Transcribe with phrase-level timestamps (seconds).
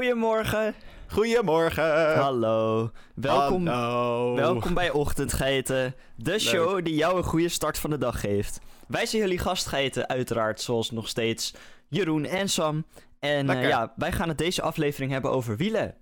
[0.00, 0.74] Goedemorgen.
[1.06, 2.14] Goedemorgen.
[2.14, 2.90] Hallo.
[3.14, 4.34] Welkom, Hallo.
[4.34, 8.60] welkom bij Ochtendgeiten, de show die jou een goede start van de dag geeft.
[8.88, 11.54] Wij zijn jullie gastgeiten, uiteraard, zoals nog steeds
[11.88, 12.84] Jeroen en Sam.
[13.18, 15.94] En eh, ja, wij gaan het deze aflevering hebben over wielen.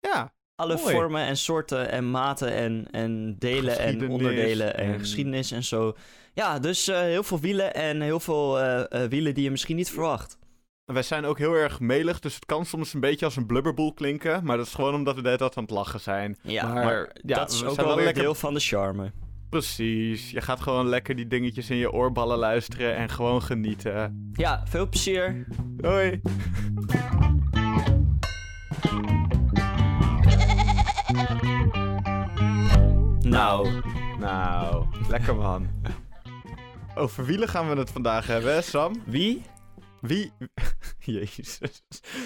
[0.00, 0.94] Ja, Alle Mooi.
[0.94, 5.96] vormen en soorten en maten en, en delen en onderdelen en, en- geschiedenis en zo.
[6.34, 9.76] Ja, dus eh, heel veel wielen en heel veel eh, eh, wielen die je misschien
[9.76, 10.38] niet verwacht.
[10.92, 13.92] Wij zijn ook heel erg melig, dus het kan soms een beetje als een blubberboel
[13.94, 14.44] klinken.
[14.44, 16.36] Maar dat is gewoon omdat we de hele tijd aan het lachen zijn.
[16.42, 19.12] Ja, Maar, maar, ja, dat is ook wel wel weer lekker- deel van de charme.
[19.50, 20.30] Precies.
[20.30, 24.30] Je gaat gewoon lekker die dingetjes in je oorballen luisteren en gewoon genieten.
[24.32, 25.46] Ja, veel plezier.
[25.80, 26.20] Hoi.
[33.20, 33.68] Nou,
[34.20, 35.66] Nou, lekker man.
[36.94, 38.92] Over wielen gaan we het vandaag hebben, hè, Sam?
[39.06, 39.42] wie?
[40.00, 40.32] Wie...
[40.98, 41.60] Jezus.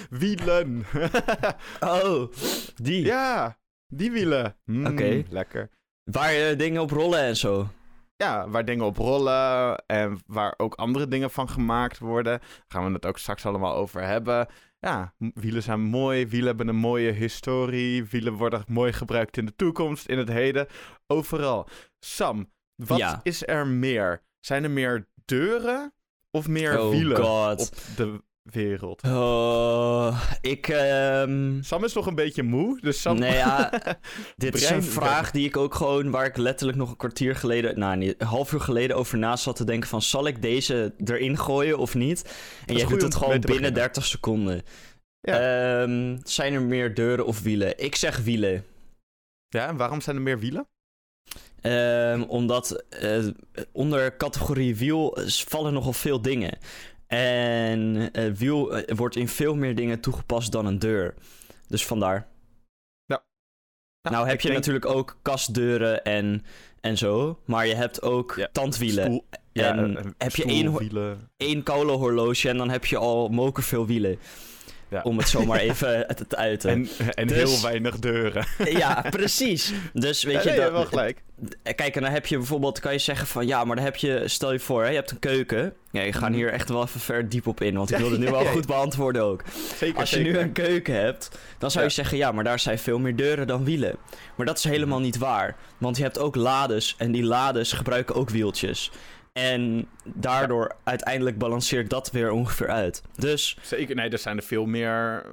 [0.09, 0.85] Wielen.
[1.79, 2.31] Oh,
[2.75, 3.05] die.
[3.05, 4.55] ja, die wielen.
[4.65, 5.23] Mm, Oké.
[5.29, 5.69] Lekker.
[6.03, 7.67] Waar je dingen op rollen en zo.
[8.15, 12.39] Ja, waar dingen op rollen en waar ook andere dingen van gemaakt worden.
[12.67, 14.47] Gaan we het ook straks allemaal over hebben.
[14.79, 18.05] Ja, wielen zijn mooi, wielen hebben een mooie historie.
[18.05, 20.67] Wielen worden mooi gebruikt in de toekomst, in het heden,
[21.07, 21.67] overal.
[21.99, 23.19] Sam, wat Ja.
[23.23, 24.21] is er meer?
[24.39, 25.93] Zijn er meer deuren
[26.37, 27.61] of meer Oh wielen god.
[27.61, 29.01] op de wereld?
[29.03, 31.61] Oh, ik, ehm...
[31.61, 33.19] Sam is nog een beetje moe, dus Sam...
[33.19, 33.71] Nee, ja,
[34.35, 37.79] dit is een vraag die ik ook gewoon, waar ik letterlijk nog een kwartier geleden,
[37.79, 40.93] nou niet, een half uur geleden over na zat te denken van, zal ik deze
[41.03, 42.33] erin gooien of niet?
[42.65, 43.73] En jij doet het gewoon binnen beginnen.
[43.73, 44.61] 30 seconden.
[45.19, 45.39] Ja.
[45.81, 47.77] Ehm, zijn er meer deuren of wielen?
[47.77, 48.65] Ik zeg wielen.
[49.47, 50.67] Ja, en waarom zijn er meer wielen?
[51.63, 53.25] Ehm, omdat eh,
[53.71, 56.57] onder categorie wiel vallen nogal veel dingen.
[57.07, 61.13] En eh, wiel eh, wordt in veel meer dingen toegepast dan een deur.
[61.67, 62.27] Dus vandaar.
[64.09, 66.45] nou heb ik je denk- natuurlijk ook kastdeuren en,
[66.81, 67.39] en zo.
[67.45, 69.03] Maar je hebt ook Ja, tandwielen.
[69.03, 71.29] Stoel- ja, En heb je één.
[71.37, 74.19] Eén kolenhorloge en dan heb je al mokerveel wielen.
[74.93, 75.01] Ja.
[75.03, 76.69] Om het zomaar even te, te uiten.
[76.69, 78.45] En, en Dus- heel weinig deuren.
[78.83, 79.73] Ja, precies.
[79.93, 81.21] Dus weet Ja, je, nee, je dat, hebt wel gelijk.
[81.75, 84.21] Kijk, en dan heb je bijvoorbeeld, kan je zeggen van ja, maar dan heb je,
[84.25, 85.73] stel je voor, hè, je hebt een keuken.
[85.91, 86.33] Ja, je gaat Mhm.
[86.33, 88.65] hier echt wel even ver diep op in, want ik wil het nu wel goed
[88.67, 89.43] beantwoorden ook.
[89.77, 90.31] Zeker, Als je zeker.
[90.31, 93.47] nu een keuken hebt, dan zou je zeggen ja, maar daar zijn veel meer deuren
[93.47, 93.95] dan wielen.
[94.35, 98.15] Maar dat is helemaal niet waar, want je hebt ook lades en die lades gebruiken
[98.15, 98.91] ook wieltjes.
[99.33, 103.01] En daardoor uiteindelijk balanceert dat weer ongeveer uit.
[103.15, 105.31] Dus, Zeker, nee, er zijn er veel meer, eh,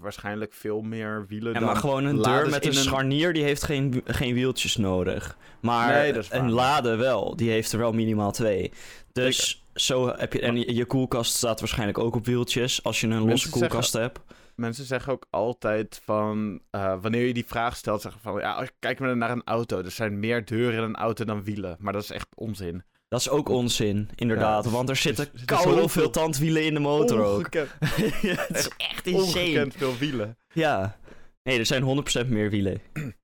[0.00, 3.64] waarschijnlijk veel meer wielen ja, dan maar gewoon een deur met een scharnier, die heeft
[3.64, 5.36] geen, geen wieltjes nodig.
[5.60, 8.72] Maar Nee, een lade wel, die heeft er wel minimaal twee.
[9.12, 13.18] Dus zo heb je, en je koelkast staat waarschijnlijk ook op wieltjes, als je een
[13.18, 14.20] losse zeggen- koelkast hebt.
[14.54, 18.70] Mensen zeggen ook altijd van, eh, wanneer je die vraag stelt, zeggen van, ja, als-
[18.78, 19.78] kijk maar naar een auto.
[19.82, 21.76] Er zijn meer deuren in een auto dan wielen.
[21.80, 22.82] Maar dat is echt onzin.
[23.08, 24.64] Dat is ook onzin, inderdaad.
[24.64, 27.54] Ja, want er zitten dus is koude zoveel- hoeveel tandwielen in de motor ook.
[27.54, 29.24] Het is echt insane.
[29.26, 30.38] ongekend veel wielen.
[30.52, 30.98] Ja.
[31.42, 32.80] Nee, er zijn 100% meer wielen.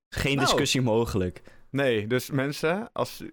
[0.09, 0.47] Geen Nou.
[0.47, 1.41] discussie mogelijk.
[1.69, 3.23] Nee, dus mensen, als,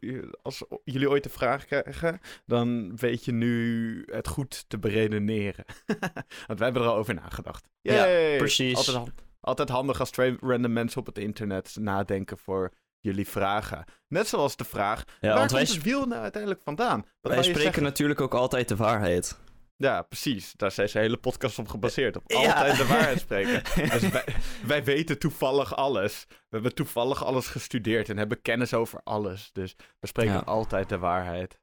[0.42, 5.64] als jullie ooit de vraag krijgen, dan weet je nu het goed te beredeneren.
[6.46, 7.69] Want wij hebben er al over nagedacht.
[7.80, 8.04] Ja,
[8.36, 8.76] precies.
[8.76, 13.84] Altijd, altijd handig als twee random mensen op het internet nadenken voor jullie vragen.
[14.08, 17.04] Net zoals de vraag, Ja, waar komt het wiel nou uiteindelijk vandaan?
[17.20, 17.82] Wat wij spreken zeggen?
[17.82, 19.38] natuurlijk ook altijd de waarheid.
[19.76, 20.52] Ja, precies.
[20.56, 22.16] Daar zijn ze hele podcast op gebaseerd.
[22.16, 22.36] Op Ja.
[22.38, 23.62] altijd de waarheid spreken.
[23.90, 24.24] Dus wij,
[24.66, 26.24] wij weten toevallig alles.
[26.28, 29.50] We hebben toevallig alles gestudeerd en hebben kennis over alles.
[29.52, 30.38] Dus we spreken Ja.
[30.38, 31.60] altijd de waarheid.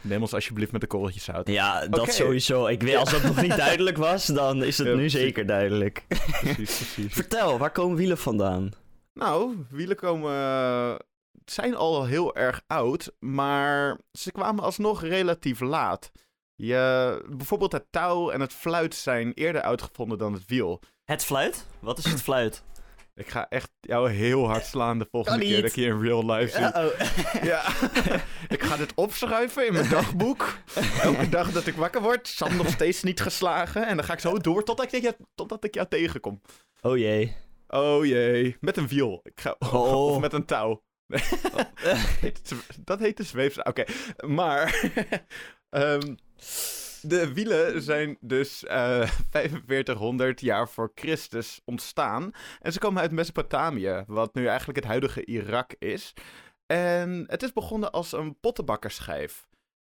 [0.00, 1.48] Neem ons alsjeblieft met een korreltje zout.
[1.48, 2.66] Ja, dat sowieso.
[2.66, 5.20] Ik weet, als dat nog niet duidelijk was, dan is het Ja, nu precies.
[5.20, 6.04] zeker duidelijk.
[6.08, 7.12] Precies, precies.
[7.22, 8.70] Vertel, waar komen wielen vandaan?
[9.14, 10.32] Nou, wielen komen...
[10.34, 10.94] eh,
[11.44, 16.10] zijn al heel erg oud, maar ze kwamen alsnog relatief laat.
[16.54, 20.80] Je, bijvoorbeeld het touw en het fluit zijn eerder uitgevonden dan het wiel.
[21.04, 21.66] Het fluit?
[21.80, 22.62] Wat is het fluit?
[23.14, 26.24] Ik ga echt jou heel hard slaan de volgende keer dat ik je in real
[26.30, 26.82] life zie.
[26.84, 27.44] oh.
[27.50, 27.62] Ja,
[28.48, 30.58] ik ga dit opschrijven in mijn dagboek.
[31.02, 33.86] Elke dag dat ik wakker word, Sam nog steeds niet geslagen.
[33.86, 36.40] En dan ga ik zo door totdat ik, totdat ik jou tegenkom.
[36.80, 37.36] oh jee.
[37.74, 39.20] Oh jee, met een wiel.
[39.22, 40.10] Ik ga, Oh.
[40.10, 40.82] Of met een touw.
[42.84, 43.62] Dat heet de zweefsel.
[43.62, 43.84] Oké,
[44.26, 44.90] maar...
[45.68, 46.14] ehm,
[47.00, 52.30] de wielen zijn dus eh 4500 jaar voor Christus ontstaan.
[52.60, 56.12] En ze komen uit Mesopotamië, wat nu eigenlijk het huidige Irak is.
[56.66, 59.46] En het is begonnen als een pottenbakkerschijf.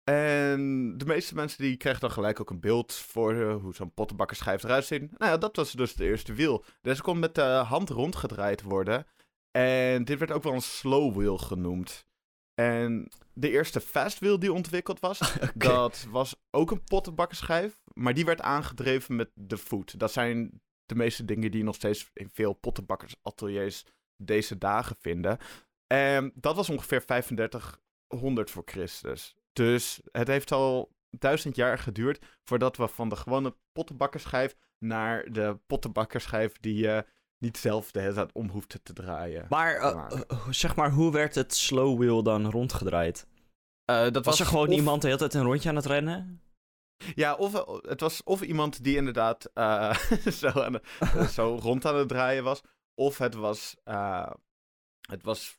[0.04, 3.94] En de meeste mensen die kregen dan gelijk ook een beeld voor eh, hoe zo'n
[3.94, 5.18] pottenbakkerschijf eruit ziet.
[5.18, 6.64] Nou ja, dat was dus de eerste wiel.
[6.80, 9.06] Deze kon met de hand rondgedraaid worden.
[9.50, 12.06] En dit werd ook wel een slow wheel genoemd.
[12.54, 17.80] En de eerste fast wheel die ontwikkeld was, dat was ook een pottenbakkerschijf.
[17.92, 19.98] Maar die werd aangedreven met de voet.
[19.98, 23.84] Dat zijn de meeste dingen die je nog steeds in veel pottenbakkersateliers
[24.16, 25.38] deze dagen vinden.
[25.86, 29.36] En dat was ongeveer 3500 voor Christus.
[29.54, 35.58] Dus het heeft al duizend jaar geduurd voordat we van de gewone pottenbakkerschijf naar de
[35.66, 37.06] pottenbakkerschijf die je
[37.38, 39.46] niet zelf de hele tijd om hoeft te draaien.
[39.48, 40.10] Maar uh,
[40.50, 43.26] zeg maar, hoe werd het slow wheel dan rondgedraaid?
[43.90, 46.42] Uh, dat was, was, er gewoon iemand de hele tijd een rondje aan het rennen?
[47.14, 49.94] Ja, of het was of iemand die inderdaad uh,
[50.40, 50.80] zo, aan
[51.28, 52.62] zo rond aan het draaien was.
[52.94, 53.76] Of het was,
[55.00, 55.58] het was,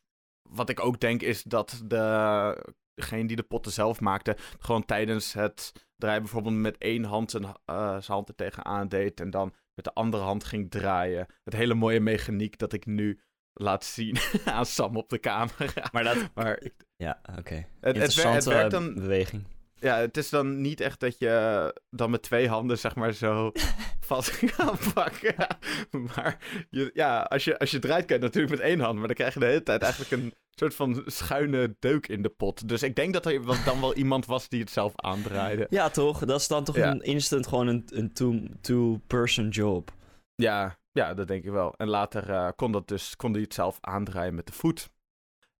[0.49, 5.33] wat ik ook denk, is dat de degene die de potten zelf maakte, gewoon tijdens
[5.33, 7.51] het draaien bijvoorbeeld met één hand zijn, uh,
[7.89, 11.27] zijn hand er tegenaan deed en dan met de andere hand ging draaien.
[11.43, 13.19] Het hele mooie mechaniek dat ik nu
[13.53, 15.89] laat zien aan Sam op de camera.
[15.91, 16.17] Maar dat...
[16.33, 16.61] Maar,
[16.95, 17.39] ja, oké.
[17.39, 17.67] Okay.
[17.79, 18.93] Het, het, werkt dan...
[18.93, 19.43] beweging.
[19.85, 23.51] Ja, het is dan niet echt dat je dan met twee handen zeg maar zo
[23.99, 25.35] vast kan pakken.
[26.15, 26.37] Maar
[26.69, 29.15] je, ja, als je, als je draait kan je natuurlijk met één hand, maar dan
[29.15, 32.67] krijg je de hele tijd eigenlijk een soort van schuine deuk in de pot.
[32.67, 35.67] Dus ik denk dat er dan wel iemand was die het zelf aandraaide.
[35.69, 36.25] Ja, toch?
[36.25, 38.13] Dat is dan toch een instant gewoon een, een
[38.61, 39.91] two-person job.
[40.35, 41.73] Ja, ja, dat denk ik wel.
[41.77, 44.89] En later uh, kon, dat dus, kon hij het zelf aandraaien met de voet.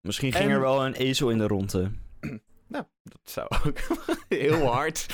[0.01, 1.91] Misschien ging er wel een ezel in de ronde.
[2.67, 3.79] nou, dat zou ook
[4.29, 5.05] heel hard.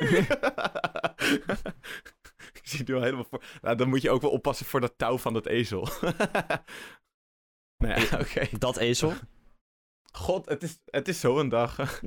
[2.58, 3.42] ik zie het nu al helemaal voor.
[3.60, 5.88] Nou, dan moet je ook wel oppassen voor dat touw van dat ezel.
[7.76, 8.58] Nee, oké.
[8.58, 9.12] Dat ezel?
[10.12, 12.00] God, het is, het is zo'n dag.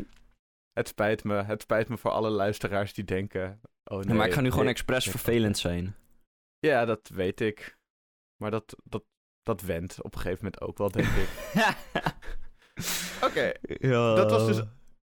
[0.73, 1.43] het spijt me.
[1.43, 3.61] Het spijt me voor alle luisteraars die denken...
[3.83, 5.95] Oh nee, maar ik ga nu gewoon expres vervelend zijn.
[6.59, 7.77] Ja, dat weet ik.
[8.41, 9.03] Maar dat, dat,
[9.41, 11.29] dat wendt op een gegeven moment ook wel, denk ik.
[13.27, 13.51] Oké.
[13.61, 14.15] Ja.
[14.15, 14.61] Dat, was dus,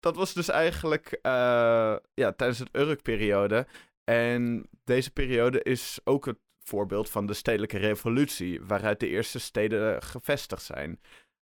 [0.00, 3.66] dat was dus eigenlijk uh, ja, tijdens het Urk-periode.
[4.04, 10.02] En deze periode is ook het voorbeeld van de stedelijke revolutie, waaruit de eerste steden
[10.02, 11.00] gevestigd zijn.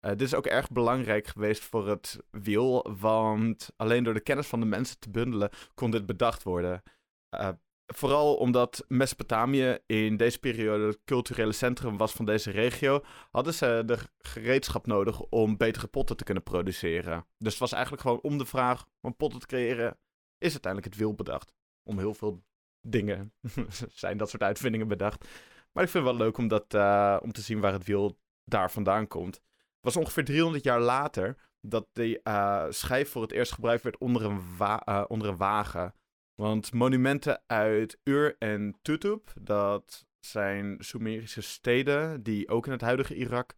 [0.01, 4.47] Uh, dit is ook erg belangrijk geweest voor het wiel, want alleen door de kennis
[4.47, 6.83] van de mensen te bundelen kon dit bedacht worden.
[7.31, 7.49] Uh,
[7.95, 13.83] vooral omdat Mesopotamië in deze periode het culturele centrum was van deze regio, hadden ze
[13.87, 17.27] de gereedschap nodig om betere potten te kunnen produceren.
[17.39, 19.99] Dus het was eigenlijk gewoon om de vraag om potten te creëren,
[20.39, 21.53] is uiteindelijk het wiel bedacht.
[21.83, 22.43] Om heel veel
[22.81, 23.33] dingen
[23.93, 25.29] zijn dat soort uitvindingen bedacht.
[25.73, 28.19] Maar ik vind het wel leuk om, dat, uh, om te zien waar het wiel
[28.45, 29.35] daar vandaan komt.
[29.35, 33.99] Het was ongeveer 300 jaar later dat die uh, schijf voor het eerst gebruikt werd
[33.99, 35.95] onder een, uh, onder een wagen.
[36.41, 43.15] Want monumenten uit Ur en Tutub, dat zijn Sumerische steden die ook in het huidige
[43.15, 43.55] Irak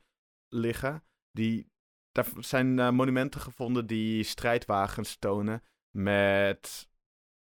[0.49, 1.05] liggen.
[1.33, 1.71] Die,
[2.13, 6.89] daar zijn monumenten gevonden die strijdwagens tonen met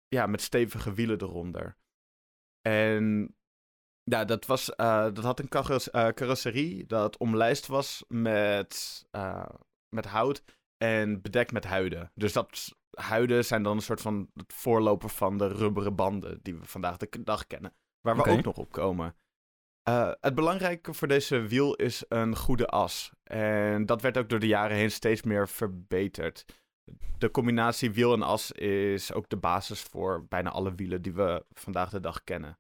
[0.09, 1.77] ja, met stevige wielen eronder.
[2.61, 3.37] En
[4.03, 9.05] ja, dat, was, uh, dat had een uh, carrosserie dat omlijst was met,
[9.89, 10.43] met hout
[10.77, 12.11] en bedekt met huiden.
[12.15, 16.55] Dus dat huiden zijn dan een soort van het voorloper van de rubberen banden die
[16.55, 17.75] we vandaag de dag kennen.
[18.01, 19.17] Waar we ook nog op komen.
[20.21, 23.13] het belangrijke voor deze wiel is een goede as.
[23.23, 26.45] En dat werd ook door de jaren heen steeds meer verbeterd
[27.19, 31.45] de combinatie wiel en as is ook de basis voor bijna alle wielen die we
[31.53, 32.59] vandaag de dag kennen.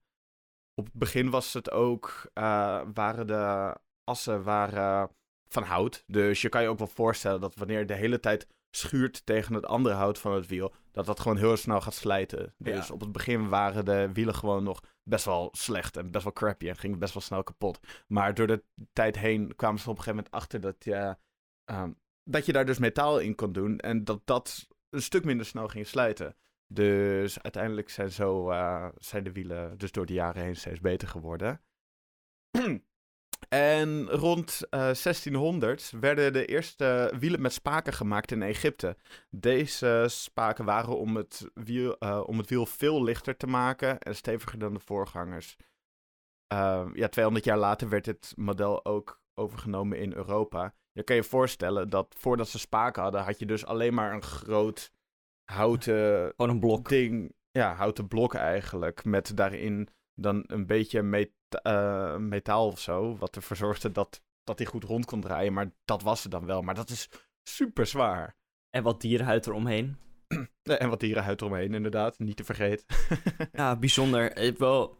[0.75, 3.75] Op het begin was het ook, uh, waren de
[4.05, 5.11] assen waren
[5.49, 6.05] van hout.
[6.07, 9.66] Dus je kan je ook wel voorstellen dat wanneer de hele tijd schuurt tegen het
[9.66, 12.54] andere hout van het wiel, dat dat gewoon heel snel gaat slijten.
[12.59, 16.33] Dus op het begin waren de wielen gewoon nog best wel slecht en best wel
[16.33, 17.78] crappy en gingen best wel snel kapot.
[18.07, 21.16] Maar door de tijd heen kwamen ze op een gegeven moment achter dat je
[21.64, 21.93] ehm,
[22.25, 25.69] dat je daar dus metaal in kon doen en dat dat een stuk minder snel
[25.69, 26.37] ging slijten.
[26.66, 31.09] Dus uiteindelijk zijn, zo, uh, zijn de wielen dus door de jaren heen steeds beter
[31.09, 31.61] geworden.
[33.49, 38.97] en rond uh, eh, 1600 werden de eerste wielen met spaken gemaakt in Egypte.
[39.31, 44.17] Deze spaken waren om het wiel, uh, om het wiel veel lichter te maken en
[44.17, 45.57] steviger dan de voorgangers.
[46.93, 50.75] ja, 200 jaar later werd dit model ook overgenomen in Europa.
[50.93, 54.23] Je kan je voorstellen dat voordat ze spaken hadden, had je dus alleen maar een
[54.23, 54.93] groot
[55.45, 56.89] houten Gewoon een blok.
[56.89, 57.35] ding.
[57.51, 59.05] Ja, houten blok eigenlijk.
[59.05, 61.03] Met daarin dan een beetje
[61.62, 63.16] uh, metaal of zo.
[63.16, 65.52] Wat ervoor zorgde dat, dat hij goed rond kon draaien.
[65.52, 66.62] Maar dat was het dan wel.
[66.62, 67.08] Maar dat is
[67.42, 68.37] super zwaar.
[68.70, 69.96] En wat dierenhuid eromheen.
[70.62, 72.18] En wat dierenhuid eromheen, inderdaad.
[72.18, 72.87] Niet te vergeten.
[73.52, 74.37] Ja, bijzonder.
[74.37, 74.96] Ik wel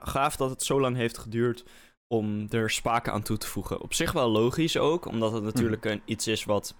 [0.00, 1.64] gaaf dat het zo lang heeft geduurd
[2.06, 3.80] om er spaken aan toe te voegen.
[3.80, 6.74] Op zich wel logisch ook, omdat het natuurlijk een, iets is wat...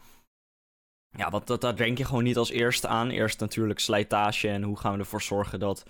[1.16, 3.10] Ja, want dat, daar denk je gewoon niet als eerste aan.
[3.10, 5.84] Eerst natuurlijk slijtage en hoe gaan we ervoor zorgen dat,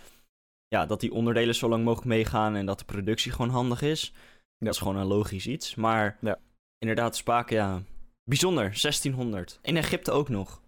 [0.68, 4.12] ja, dat die onderdelen zo lang mogelijk meegaan en dat de productie gewoon handig is.
[4.58, 5.74] Dat is gewoon een logisch iets.
[5.74, 6.38] Maar Ja.
[6.78, 7.82] inderdaad, spaken, ja,
[8.24, 8.80] bijzonder.
[8.80, 9.58] 1600.
[9.62, 10.62] In Egypte ook nog.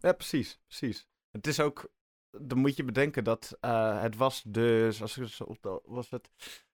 [0.00, 1.08] Ja, precies, precies.
[1.30, 1.90] Het is ook,
[2.38, 6.10] dan moet je bedenken dat eh, het was dus, als ik het zo optel, was
[6.10, 6.30] het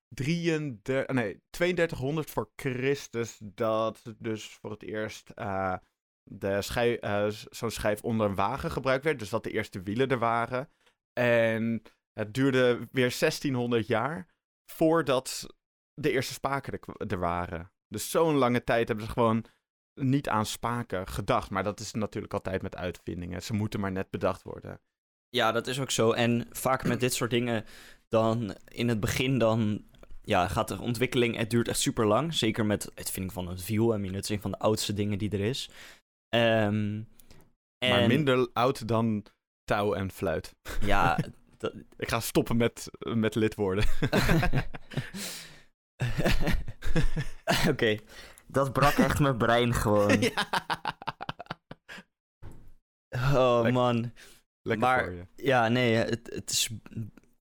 [0.09, 5.77] 33, nee, 3200 voor Christus dat dus voor het eerst eh,
[6.23, 9.19] de schij, eh, zo'n schijf onder een wagen gebruikt werd.
[9.19, 10.71] Dus dat de eerste wielen er waren.
[11.13, 11.83] En
[12.19, 14.27] het duurde weer 1600 jaar
[14.73, 15.47] voordat
[15.95, 17.71] de eerste spaken er, er waren.
[17.89, 19.45] Dus zo'n lange tijd hebben ze gewoon
[20.01, 21.51] niet aan spaken gedacht.
[21.51, 23.43] Maar dat is natuurlijk altijd met uitvindingen.
[23.43, 24.81] Ze moeten maar net bedacht worden.
[25.29, 26.13] Ja, dat is ook zo.
[26.13, 27.65] En vaak met dit soort dingen,
[28.09, 29.85] dan in het begin dan
[30.23, 32.35] ja, gaat de ontwikkeling, het duurt echt super lang.
[32.35, 33.95] Zeker met het vinding van een wiel.
[33.95, 35.71] I mean, het is een van de oudste dingen die er is.
[36.29, 36.97] Ehm,
[37.79, 39.27] Maar en- minder oud dan
[39.65, 40.55] touw en fluit.
[40.81, 41.19] Ja,
[41.59, 43.85] dat- Ik ga stoppen met, met lidwoorden.
[47.71, 47.99] Oké,
[48.47, 50.21] dat brak echt mijn brein gewoon.
[53.11, 53.35] Ja.
[53.35, 54.13] Oh man.
[54.63, 55.27] Lekker Maar- voor je.
[55.37, 56.71] Ja, nee, het, het is...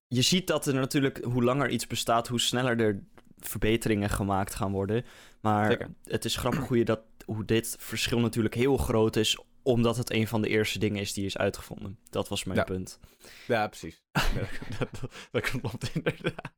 [0.06, 3.02] Je ziet dat er natuurlijk, hoe langer iets bestaat, hoe sneller er
[3.38, 5.04] verbeteringen gemaakt gaan worden.
[5.40, 5.88] Maar Zeker.
[6.04, 10.10] het is grappig hoe, je dat, hoe dit verschil natuurlijk heel groot is, omdat het
[10.12, 11.98] een van de eerste dingen is die is uitgevonden.
[12.10, 12.64] Dat was mijn Ja.
[12.64, 13.00] punt.
[13.46, 14.02] Ja, precies.
[14.78, 16.52] Dat, dat, dat klopt inderdaad.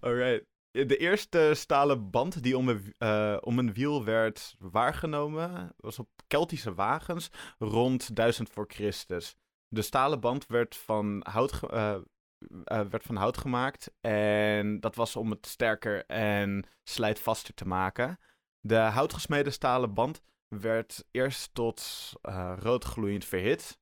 [0.00, 0.44] Alright.
[0.70, 6.08] De eerste stalen band die om een, eh, om een wiel werd waargenomen, was op
[6.26, 7.28] Keltische wagens
[7.58, 9.36] rond 1000 voor Christus.
[9.68, 11.94] De stalen band werd van hout, eh,
[12.64, 18.18] eh, werd van hout gemaakt en dat was om het sterker en slijtvaster te maken.
[18.60, 20.22] De houtgesmeden stalen band
[20.58, 23.78] werd eerst tot eh, rood gloeiend verhit.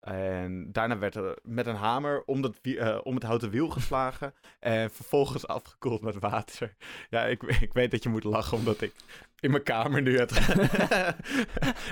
[0.00, 4.34] En daarna werd er met een hamer om, dat, eh, om het houten wiel geslagen.
[4.60, 6.76] En vervolgens afgekoeld met water.
[7.10, 8.94] Ja, ik, ik weet dat je moet lachen omdat ik
[9.40, 10.30] in mijn kamer nu het,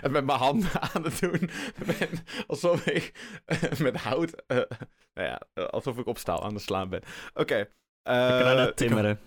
[0.02, 1.50] het met mijn handen aan het doen
[1.87, 2.08] ben.
[2.47, 3.12] Alsof ik
[3.44, 4.66] eh, met hout, nou
[5.14, 7.02] ja, alsof ik op staal aan het slaan ben.
[7.35, 7.68] Oké.
[8.02, 9.20] Ik- timmeren.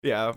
[0.00, 0.34] ja,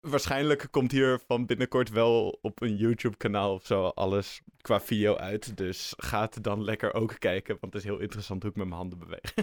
[0.00, 5.56] waarschijnlijk komt hier van binnenkort wel op een YouTube-kanaal of zo alles qua video uit.
[5.56, 8.66] Dus ga het dan lekker ook kijken, want het is heel interessant hoe ik met
[8.66, 9.34] mijn handen beweeg.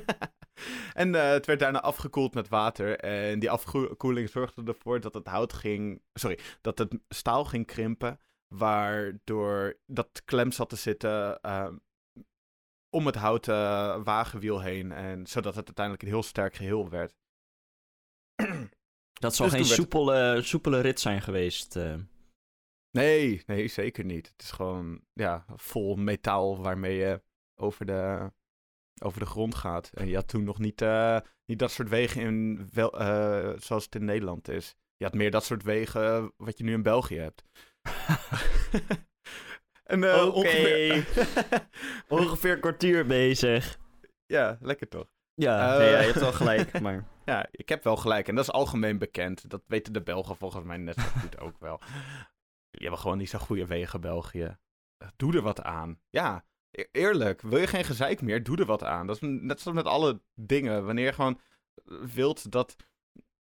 [0.94, 3.00] en eh, het werd daarna afgekoeld met water.
[3.00, 6.02] En die afkoeling zorgde ervoor dat het hout ging.
[6.14, 8.20] Sorry, dat het staal ging krimpen.
[8.48, 11.68] Waardoor dat klem zat te zitten eh,
[12.90, 14.92] om het houten wagenwiel heen.
[14.92, 17.14] En zodat het uiteindelijk een heel sterk geheel werd.
[19.20, 21.76] Dat zal Dus geen werd- soepele, soepele rit zijn geweest.
[21.76, 21.94] eh.
[22.92, 24.28] Nee, nee, zeker niet.
[24.28, 27.22] Het is gewoon ja, vol metaal waarmee je
[27.56, 28.32] over de,
[29.02, 29.92] over de grond gaat.
[29.94, 33.86] En je had toen nog niet, eh, niet dat soort wegen in wel, eh, zoals
[33.86, 34.76] het in Nederland is.
[34.98, 37.44] Je had meer dat soort wegen wat je nu in België hebt.
[39.84, 40.22] en, Oké.
[40.24, 41.08] ongeveer...
[42.08, 43.78] Ongeveer een kwartier bezig.
[44.26, 45.08] ja, lekker toch?
[45.34, 47.06] Ja, nee, ja, je hebt wel gelijk, maar...
[47.26, 48.28] Ja, ik heb wel gelijk.
[48.28, 49.50] En dat is algemeen bekend.
[49.50, 51.80] Dat weten de Belgen volgens mij net zo goed ook wel.
[52.72, 54.58] Die hebben gewoon niet zo'n goede wegen, België.
[55.16, 56.00] Doe er wat aan.
[56.10, 57.42] Ja, e- eerlijk.
[57.42, 58.44] Wil je geen gezeik meer?
[58.44, 59.08] Doe er wat aan.
[59.08, 60.86] Dat is net zoals met alle dingen.
[60.86, 61.40] Wanneer je gewoon
[62.14, 62.76] wilt dat,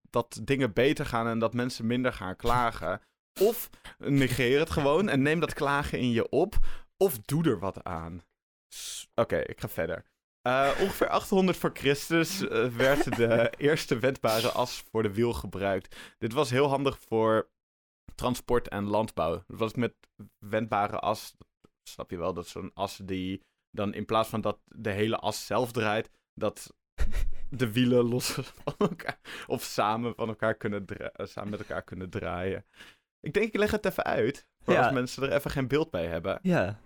[0.09, 3.01] dat dingen beter gaan en dat mensen minder gaan klagen.
[3.41, 6.55] Of negeer het gewoon en neem dat klagen in je op.
[6.97, 8.23] Of doe er wat aan.
[9.15, 10.05] Oké, ik ga verder.
[10.45, 15.95] Eh, ongeveer 800 voor Christus eh, werd de eerste wendbare as voor de wiel gebruikt.
[16.17, 17.49] Dit was heel handig voor
[18.15, 19.43] transport en landbouw.
[19.47, 19.93] Dat was met
[20.39, 21.35] wendbare as,
[21.89, 25.45] snap je wel, dat zo'n as die dan in plaats van dat de hele as
[25.45, 26.73] zelf draait, dat
[27.49, 28.31] de wielen los
[28.63, 32.65] van elkaar of samen, van elkaar kunnen eh, samen met elkaar kunnen draaien.
[33.19, 34.83] Ik denk, ik leg het even uit, voor Ja.
[34.83, 36.39] als mensen er even geen beeld bij hebben.
[36.41, 36.79] Ja.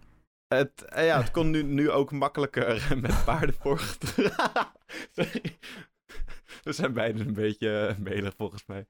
[0.55, 4.71] Het, eh, ja, het kon nu, nu ook makkelijker met paarden voorgedragen.
[6.63, 8.87] We zijn beiden een beetje melig volgens mij.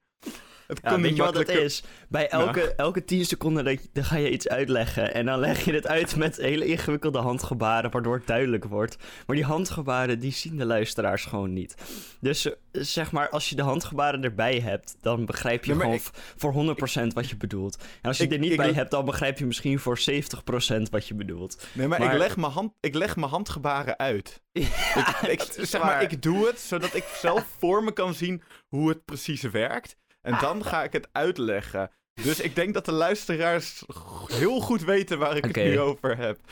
[0.70, 1.82] Het Ja, weet je wat het is?
[2.08, 5.14] Bij elke, elke 10 seconden dat dan ga je iets uitleggen.
[5.14, 8.96] En dan leg je het uit met hele ingewikkelde handgebaren, waardoor het duidelijk wordt.
[9.26, 11.74] Maar die handgebaren, die zien de luisteraars gewoon niet.
[12.20, 16.10] Dus eh, zeg maar, als je de handgebaren erbij hebt, dan begrijp je gewoon ik-
[16.36, 17.76] voor 100% wat je bedoelt.
[18.02, 21.08] En als je Ik- er niet bij hebt, dan begrijp je misschien voor 70% wat
[21.08, 21.66] je bedoelt.
[21.72, 24.40] Nee, maar, Maar- Ik, leg mijn hand, ik leg mijn handgebaren uit.
[24.52, 28.88] Ja, ik, zeg maar, ik doe het zodat ik zelf voor me kan zien hoe
[28.88, 29.96] het precies werkt.
[30.20, 31.90] En dan ga ik het uitleggen.
[32.22, 33.84] Dus ik denk dat de luisteraars
[34.26, 36.38] heel goed weten waar ik het nu over heb.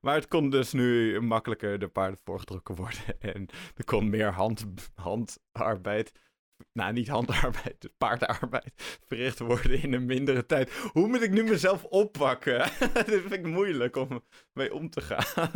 [0.00, 3.20] Maar het kon dus nu makkelijker de paarden voorgedrukken worden.
[3.20, 6.12] En er kon meer hand, handarbeid.
[6.72, 10.72] Nou, niet handarbeid, paardenarbeid verricht worden in een mindere tijd.
[10.72, 12.58] Hoe moet ik nu mezelf oppakken?
[12.94, 15.52] Dat vind ik moeilijk om mee om te gaan.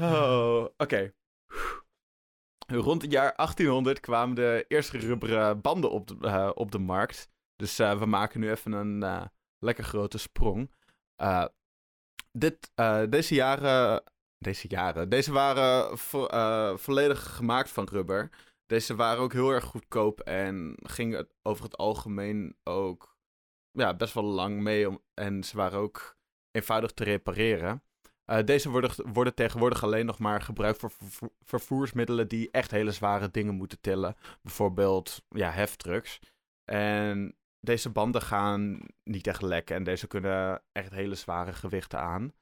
[0.00, 1.12] oh, oké.
[2.74, 7.28] Rond het jaar 1800 kwamen de eerste rubberen banden op de, eh, op de markt.
[7.56, 9.24] Dus eh, we maken nu even een eh,
[9.58, 10.70] lekker grote sprong.
[12.32, 12.70] Dit,
[13.08, 14.02] deze jaren.
[14.38, 15.08] Deze jaren.
[15.08, 18.30] Deze waren vo- volledig gemaakt van rubber.
[18.66, 23.16] Deze waren ook heel erg goedkoop en gingen over het algemeen ook
[23.70, 24.88] ja, best wel lang mee.
[24.88, 26.16] Om, en ze waren ook
[26.50, 27.82] eenvoudig te repareren.
[28.24, 32.92] Eh, deze worden, worden tegenwoordig alleen nog maar gebruikt voor vervo- vervoersmiddelen die echt hele
[32.92, 34.16] zware dingen moeten tillen.
[34.42, 36.20] Bijvoorbeeld ja, heftrucks.
[36.64, 42.32] En deze banden gaan niet echt lekken en deze kunnen echt hele zware gewichten aan.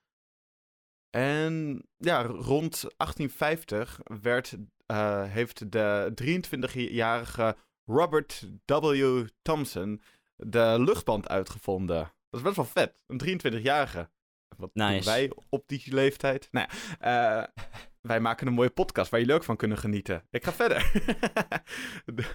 [1.10, 4.56] En ja, rond 1850 werd,
[4.86, 9.26] eh, heeft de 23-jarige Robert W.
[9.42, 10.02] Thompson
[10.36, 12.12] de luchtband uitgevonden.
[12.30, 13.02] Dat is best wel vet.
[13.06, 14.10] Een 23-jarige.
[14.56, 16.48] Wat doen wij op die leeftijd?
[16.50, 17.64] Nou ja, eh,
[18.00, 20.26] wij maken een mooie podcast waar jullie ook van kunnen genieten.
[20.30, 20.90] Ik ga verder.
[22.14, 22.34] De-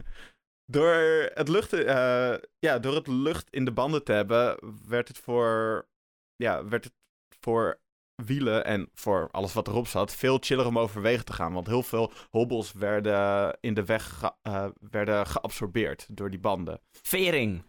[0.72, 0.94] door,
[1.34, 4.58] het lucht, eh, ja, door het lucht in de banden te hebben,
[4.88, 5.88] werd het voor,
[6.36, 6.94] ja, werd het
[7.40, 7.82] voor
[8.24, 11.54] wielen en voor alles wat erop zat veel chiller om overwege te gaan.
[11.54, 16.82] Want heel veel hobbels werden in de weg ge- eh, werden geabsorbeerd door die banden.
[16.92, 17.64] Vering.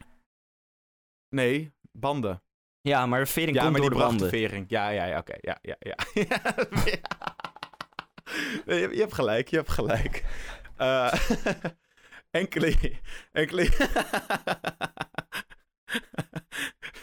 [1.28, 2.42] Nee, banden.
[2.86, 4.64] Ja, maar de vering Ja, komt maar door de vering.
[4.68, 5.34] Ja, ja, ja, oké.
[5.40, 5.96] Ja, ja, ja.
[8.66, 10.24] Nee, je, je hebt gelijk, je hebt gelijk.
[10.76, 11.12] Eh,
[12.30, 12.74] enkele...
[13.32, 13.62] enkele...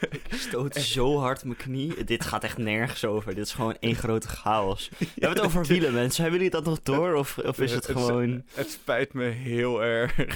[0.09, 2.03] Ik stoot zo hard mijn knie.
[2.03, 3.35] Dit gaat echt nergens over.
[3.35, 4.89] Dit is gewoon één grote chaos.
[4.97, 6.21] We hebben het over wielen, mensen.
[6.21, 7.13] Hebben jullie dat nog door?
[7.13, 8.43] Of, of is het gewoon...
[8.53, 10.15] Het spijt me heel erg.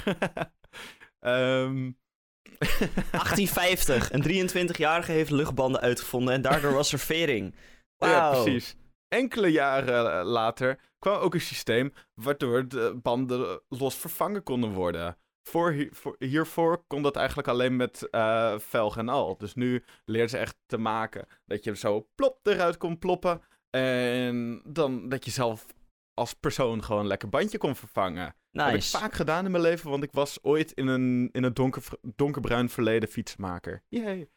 [1.19, 1.89] Ehm
[2.59, 4.11] 1850.
[4.11, 7.55] Een 23-jarige heeft luchtbanden uitgevonden en daardoor was er vering.
[7.97, 8.75] Ja, precies.
[9.07, 15.17] Enkele jaren eh, later kwam ook een systeem waardoor de banden los vervangen konden worden.
[15.43, 19.37] Voor, hi- voor- hiervoor kon dat eigenlijk alleen met eh velg en al.
[19.37, 23.41] Dus nu leerden ze echt te maken dat je zo plop eruit kon ploppen.
[23.69, 25.65] En dan dat je zelf
[26.17, 28.35] als persoon gewoon lekker bandje kon vervangen.
[28.51, 31.43] Dat heb ik vaak gedaan in mijn leven, want ik was ooit in een, in
[31.43, 33.83] een donker, donkerbruin verleden fietsmaker.
[33.87, 34.29] Yay.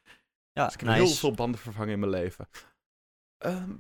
[0.53, 1.03] Ja, Dus ik heb nice.
[1.03, 2.49] heel veel banden vervangen in mijn leven.
[3.39, 3.73] Ehm,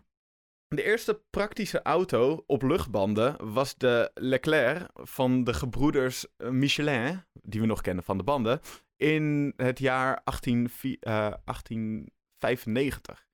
[0.68, 7.60] de eerste praktische auto op luchtbanden was de Leclerc van de gebroeders eh, Michelin, die
[7.60, 8.60] we nog kennen van de banden,
[8.96, 13.28] in het jaar 18, eh, 1895.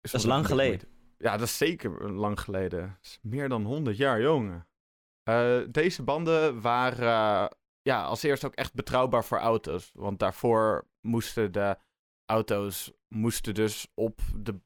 [0.00, 0.91] Dat is lang geleden.
[1.22, 2.98] Ja, dat is zeker lang geleden.
[3.20, 4.68] Meer dan 100 jaar, jongen.
[5.22, 7.46] Eh, deze banden waren eh,
[7.82, 9.90] ja, als eerst ook echt betrouwbaar voor auto's.
[9.94, 11.78] Want daarvoor moesten de
[12.24, 14.60] auto's moesten dus op, de,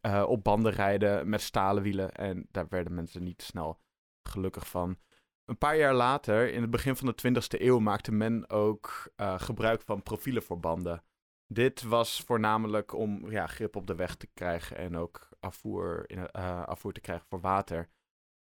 [0.00, 2.12] eh, op banden rijden met stalen wielen.
[2.12, 3.80] En daar werden mensen niet snel
[4.22, 4.98] gelukkig van.
[5.44, 9.82] Een paar jaar later, in het begin van de 20e eeuw, maakte men ook gebruik
[9.82, 11.02] van profielen voor banden.
[11.46, 16.30] Dit was voornamelijk om ja, grip op de weg te krijgen en ook afvoer, in,
[16.30, 17.88] eh, te krijgen voor water.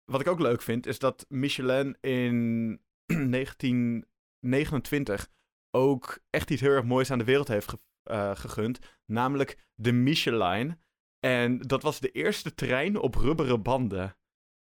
[0.06, 2.80] Wat ik ook leuk vind, is dat Michelin in
[3.32, 5.30] 1929
[5.72, 7.74] ook echt iets heel erg moois aan de wereld heeft
[8.04, 8.80] eh, gegund.
[9.06, 10.80] Namelijk de Michelin.
[11.20, 14.16] En dat was de eerste trein op rubberen banden.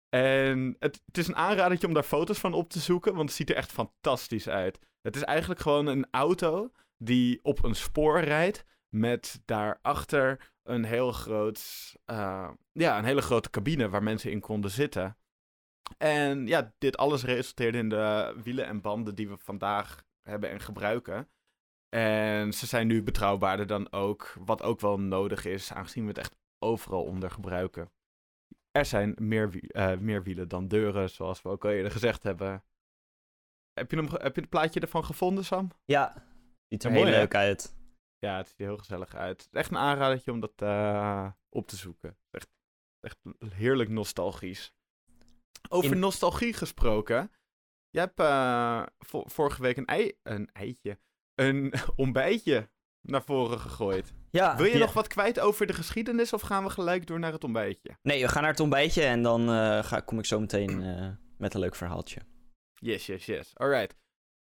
[0.09, 3.37] En het, het is een aanradertje om daar foto's van op te zoeken, want het
[3.37, 4.79] ziet er echt fantastisch uit.
[5.01, 11.11] Het is eigenlijk gewoon een auto die op een spoor rijdt met daarachter een heel
[11.11, 15.17] groot, eh, ja, een hele grote cabine waar mensen in konden zitten.
[15.97, 20.59] En ja, dit alles resulteerde in de wielen en banden die we vandaag hebben en
[20.59, 21.29] gebruiken.
[21.89, 26.17] En ze zijn nu betrouwbaarder dan ook, wat ook wel nodig is, aangezien we het
[26.17, 27.89] echt overal onder gebruiken.
[28.71, 32.23] er zijn meer, wie- eh, meer wielen dan deuren, zoals we ook al eerder gezegd
[32.23, 32.63] hebben.
[33.73, 35.71] Heb je, hem, heb je het plaatje ervan gevonden, Sam?
[35.85, 36.13] Ja,
[36.67, 37.19] ziet er heel mooi, hè?
[37.19, 37.75] leuk uit.
[38.25, 39.43] Ja, het ziet er heel gezellig uit.
[39.43, 42.17] Het is echt een aanradertje om dat eh, op te zoeken.
[42.31, 42.47] Echt,
[42.99, 43.17] echt
[43.53, 44.73] heerlijk nostalgisch.
[45.69, 47.31] Over In- nostalgie gesproken.
[47.89, 50.99] Je hebt eh, vo- vorige week een, ei, een eitje,
[51.35, 52.69] een ontbijtje
[53.01, 54.13] naar voren gegooid.
[54.29, 54.77] Ja, Wil je ja.
[54.79, 57.97] nog wat kwijt over de geschiedenis of gaan we gelijk door naar het ontbijtje?
[58.01, 60.77] Nee, we gaan naar het ontbijtje en dan eh, ga, kom ik zo meteen
[61.37, 62.21] met een leuk verhaaltje.
[62.73, 63.57] Yes, yes, yes.
[63.57, 63.95] Alright.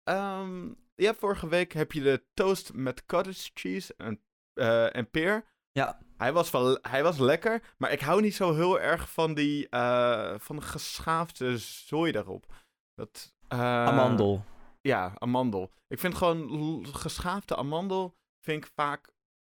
[0.03, 4.21] Ehm je hebt vorige week heb je de toast met cottage cheese en,
[4.53, 5.45] eh, en peer.
[5.71, 6.01] Ja.
[6.17, 9.69] Hij was, wel, hij was lekker, maar ik hou niet zo heel erg van die
[9.69, 12.53] eh, van de geschaafde zooi daarop.
[12.93, 14.43] Dat, eh, Amandel.
[14.81, 15.71] Ja, amandel.
[15.87, 19.13] Ik vind gewoon geschaafde amandel vind ik vaak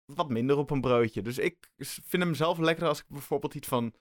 [0.06, 1.22] wat minder op een broodje.
[1.22, 3.94] Dus ik vind hem zelf lekker als ik bijvoorbeeld iets van,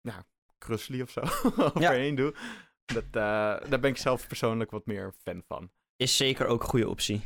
[0.00, 0.26] ja,
[0.58, 1.20] krusli of zo
[1.74, 2.34] overheen doe.
[2.84, 5.70] Dat, daar ben ik zelf persoonlijk wat meer fan van.
[5.96, 7.22] Is zeker ook een goede optie.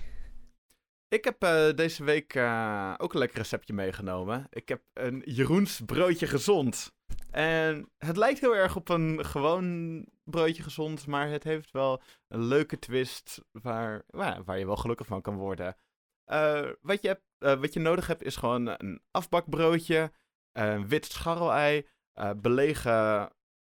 [1.08, 4.46] Ik heb eh, deze week eh, ook een lekker receptje meegenomen.
[4.50, 6.92] Ik heb een Jeroens broodje gezond.
[7.30, 12.42] En het lijkt heel erg op een gewoon broodje gezond, maar het heeft wel een
[12.42, 15.76] leuke twist waar, waar, waar je wel gelukkig van kan worden.
[16.24, 20.12] Eh, wat, je hebt, wat je nodig hebt is gewoon een afbakbroodje,
[20.52, 21.86] een wit scharrelei,
[22.36, 23.30] belegen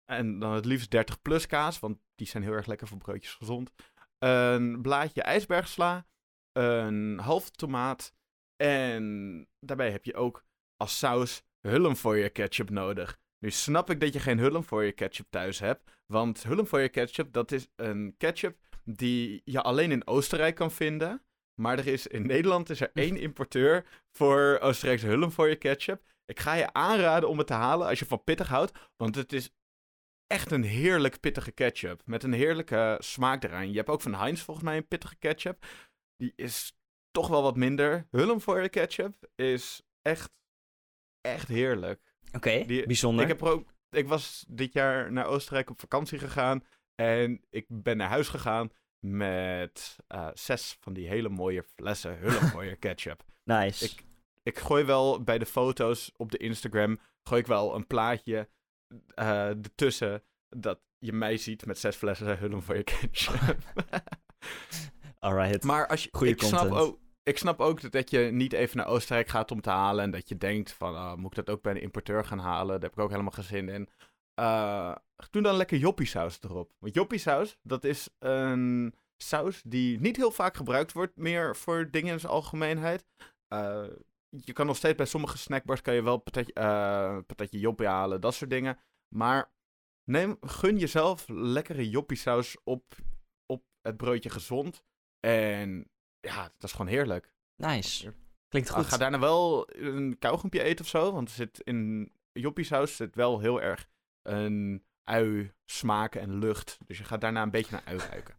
[0.06, 3.34] en dan het liefst 30 plus kaas, want die zijn heel erg lekker voor broodjes
[3.34, 3.72] gezond.
[4.20, 6.06] Een blaadje ijsbergsla,
[6.52, 8.14] een halve tomaat
[8.56, 10.46] en daarbij heb je ook
[10.78, 13.20] als saus Hullenfoyer ketchup nodig.
[13.40, 17.68] Nu snap ik dat je geen Hullenfoyer ketchup thuis hebt, want Hullenfoyer ketchup dat is
[17.76, 21.24] een ketchup die je alleen in Oostenrijk kan vinden.
[21.62, 26.04] Maar er is in Nederland is er één importeur voor Oostenrijkse Hullenfoyer ketchup.
[26.26, 29.34] Ik ga je aanraden om het te halen als je van pittig houdt, want het
[29.34, 29.52] is
[30.32, 32.02] echt een heerlijk pittige ketchup.
[32.06, 33.70] Met een heerlijke smaak eraan.
[33.72, 35.66] Je hebt ook van Heinz volgens mij een pittige ketchup.
[36.18, 36.78] Die is
[37.12, 38.08] toch wel wat minder.
[38.12, 40.32] Hullenfoyer ketchup is echt,
[41.22, 42.14] echt heerlijk.
[42.34, 43.24] Oké, bijzonder.
[43.24, 46.64] Ik, heb ook, ik was dit jaar naar Oostenrijk op vakantie gegaan.
[46.96, 48.70] En ik ben naar huis gegaan
[49.06, 53.24] met eh, zes van die hele mooie flessen Hullenfoyer ketchup.
[53.44, 53.86] Nice.
[53.86, 54.08] Ik-
[54.44, 58.50] Ik gooi wel bij de foto's op de Instagram, gooi ik wel een plaatje
[59.14, 63.58] eh ertussen dat je mij ziet met zes flessen Hullenfoyer ketchup.
[65.20, 65.64] Alright.
[65.64, 68.88] maar als je, Goeie ik, snap ook, ik snap ook dat je niet even naar
[68.88, 71.62] Oostenrijk gaat om te halen en dat je denkt van, ah, moet ik dat ook
[71.62, 72.80] bij een importeur gaan halen?
[72.80, 73.90] Daar heb ik ook helemaal geen zin in.
[74.34, 74.96] Eh,
[75.30, 76.74] doe dan lekker joppiesaus erop.
[76.80, 82.14] Want joppiesaus, dat is een saus die niet heel vaak gebruikt wordt meer voor dingen
[82.14, 83.06] in zijn algemeenheid.
[83.48, 83.84] Eh,
[84.30, 88.22] je kan nog steeds bij sommige snackbars kan je wel patatje, eh, patatje joppie halen,
[88.22, 88.78] dat soort dingen.
[89.16, 89.52] Maar
[90.04, 92.96] neem, gun jezelf lekkere joppiesaus op,
[93.46, 94.84] op het broodje gezond.
[95.20, 97.34] En ja, dat is gewoon heerlijk.
[97.56, 98.14] Nice.
[98.48, 98.80] Klinkt Goed.
[98.80, 98.88] goed.
[98.88, 103.40] Ga daarna wel een kauwgompje eten of zo, want er zit in joppiesaus zit wel
[103.40, 103.90] heel erg
[104.22, 106.78] een ui smaak en lucht.
[106.86, 108.38] Dus je gaat daarna een beetje naar ui ruiken.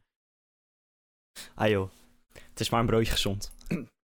[1.55, 1.91] Ah joh.
[2.33, 3.53] Het is maar een broodje gezond.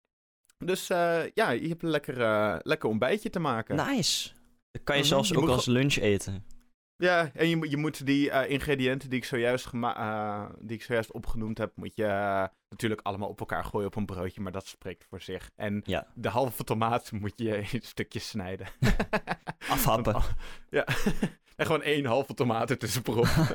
[0.65, 3.75] Dus eh, ja, je hebt een lekker, eh, lekker ontbijtje te maken.
[3.75, 4.29] Nice.
[4.71, 6.45] Dat kan je Mhm, zelfs je ook als lunch eten.
[6.95, 10.77] Ja, en je, moet- je moet die eh, ingrediënten die ik, zojuist gema- eh, die
[10.77, 12.05] ik zojuist opgenoemd heb, moet je
[12.69, 15.49] natuurlijk allemaal op elkaar gooien op een broodje, maar dat spreekt voor zich.
[15.55, 16.07] En Ja.
[16.15, 18.67] de halve tomaat moet je in stukjes snijden.
[19.69, 20.13] Afhappen.
[20.13, 20.33] Want
[20.69, 20.85] Ja,
[21.55, 23.29] en gewoon één halve tomaat ertussen proppen.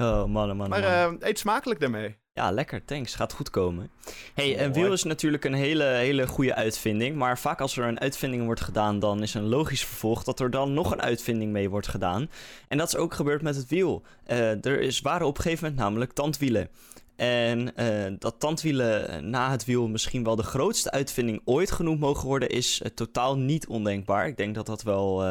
[0.00, 2.18] Oh, mannen, mannen, maar eh, eet smakelijk daarmee.
[2.38, 2.84] Ja, lekker.
[2.84, 3.14] Thanks.
[3.14, 3.90] Gaat goed komen.
[4.34, 4.82] hey, een Mooi.
[4.82, 7.16] wiel is natuurlijk een hele, hele goede uitvinding.
[7.16, 10.50] Maar vaak als er een uitvinding wordt gedaan, dan is een logisch vervolg dat er
[10.50, 12.30] dan nog een uitvinding mee wordt gedaan.
[12.68, 14.02] En dat is ook gebeurd met het wiel.
[14.24, 16.68] Eh, er is, waren op een gegeven moment namelijk tandwielen.
[17.16, 22.00] En eh, dat tandwielen eh, na het wiel misschien wel de grootste uitvinding ooit genoemd
[22.00, 24.26] mogen worden, is eh, totaal niet ondenkbaar.
[24.26, 25.28] Ik denk dat dat wel, eh,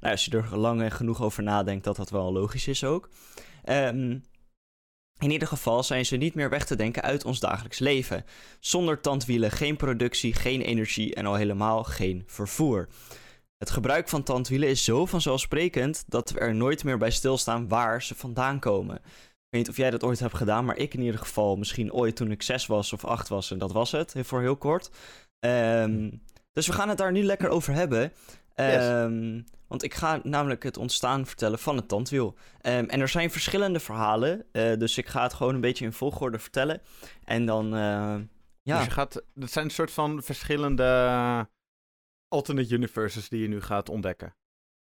[0.00, 3.08] nou, als je er lang en genoeg over nadenkt, dat dat wel logisch is ook.
[3.64, 4.18] Ehm,
[5.18, 8.24] in ieder geval zijn ze niet meer weg te denken uit ons dagelijks leven.
[8.60, 12.88] Zonder tandwielen geen productie, geen energie en al helemaal geen vervoer.
[13.58, 18.02] Het gebruik van tandwielen is zo vanzelfsprekend dat we er nooit meer bij stilstaan waar
[18.02, 18.96] ze vandaan komen.
[18.96, 21.92] Ik weet niet of jij dat ooit hebt gedaan, maar ik in ieder geval misschien
[21.92, 24.90] ooit toen ik zes was of acht was en dat was het, voor heel kort.
[25.38, 26.10] Ehm,
[26.52, 28.12] dus we gaan het daar nu lekker over hebben.
[28.64, 32.34] Ehm, Want ik ga namelijk het ontstaan vertellen van het tandwiel.
[32.60, 35.92] Ehm, en er zijn verschillende verhalen, eh, dus ik ga het gewoon een beetje in
[35.92, 36.80] volgorde vertellen.
[37.24, 38.16] En dan, eh,
[38.62, 40.84] ja, Dus je gaat, dat zijn een soort van verschillende
[42.28, 44.34] alternate universes die je nu gaat ontdekken.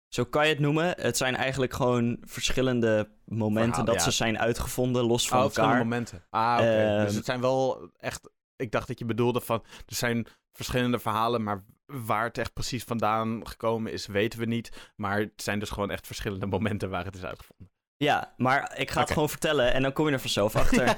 [0.07, 0.93] Zo kan je het noemen.
[1.01, 4.01] Het zijn eigenlijk gewoon verschillende momenten Verhaal, dat ja.
[4.01, 5.89] ze zijn uitgevonden, los van Oh, verschillende elkaar.
[5.89, 6.25] momenten.
[6.29, 6.69] Ah, oké.
[6.95, 8.29] Ehm, dus het zijn wel echt...
[8.59, 9.63] Ik dacht dat je bedoelde van...
[9.85, 14.91] Er zijn verschillende verhalen, maar waar het echt precies vandaan gekomen is, weten we niet.
[14.95, 17.77] Maar het zijn dus gewoon echt verschillende momenten waar het is uitgevonden.
[17.99, 20.85] Ja, maar ik ga het gewoon vertellen en dan kom je er vanzelf achter.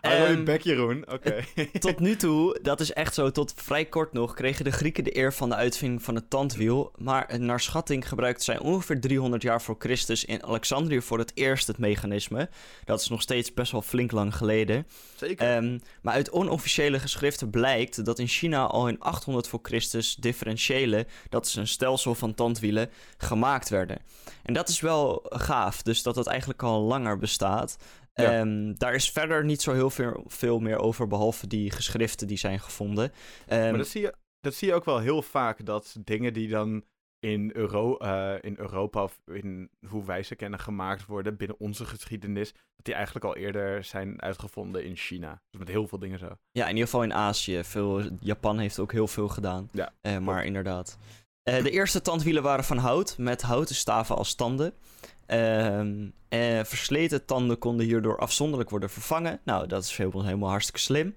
[0.00, 1.04] Hou je Ehm, bek, Jeroen.
[1.10, 1.44] Oké.
[1.78, 5.16] tot nu toe, dat is echt zo, tot vrij kort nog, kregen de Grieken de
[5.16, 6.92] eer van de uitvinding van het tandwiel.
[6.96, 11.66] Maar naar schatting gebruikten zij ongeveer 300 jaar voor Christus in Alexandrië voor het eerst
[11.66, 12.48] het mechanisme.
[12.84, 14.86] Dat is nog steeds best wel flink lang geleden.
[15.16, 15.56] Zeker.
[15.56, 21.06] Ehm, maar uit onofficiële geschriften blijkt dat in China al in 800 voor Christus differentiële,
[21.28, 23.98] dat is een stelsel van tandwielen, gemaakt werden.
[24.42, 27.76] En dat is wel gaaf, dus dat het eigenlijk al langer bestaat.
[28.14, 28.38] Ja.
[28.38, 32.38] Ehm, daar is verder niet zo heel veel, veel meer over, behalve die geschriften die
[32.38, 33.12] zijn gevonden.
[33.46, 36.48] Ehm, maar dat zie, je, dat zie je ook wel heel vaak, dat dingen die
[36.48, 36.84] dan
[37.18, 41.84] in, Euro, eh, in Europa of in hoe wij ze kennen gemaakt worden binnen onze
[41.84, 45.42] geschiedenis, dat die eigenlijk al eerder zijn uitgevonden in China.
[45.50, 46.28] Dus met heel veel dingen zo.
[46.50, 47.64] Ja, in ieder geval in Azië.
[47.64, 49.68] Veel, Japan heeft ook heel veel gedaan.
[49.72, 50.98] Ja, Eh, maar inderdaad.
[51.46, 54.72] Eh, de eerste tandwielen waren van hout, met houten staven als tanden.
[55.26, 59.40] Ehm, eh, versleten tanden konden hierdoor afzonderlijk worden vervangen.
[59.44, 61.14] Nou, dat is helemaal, helemaal hartstikke slim.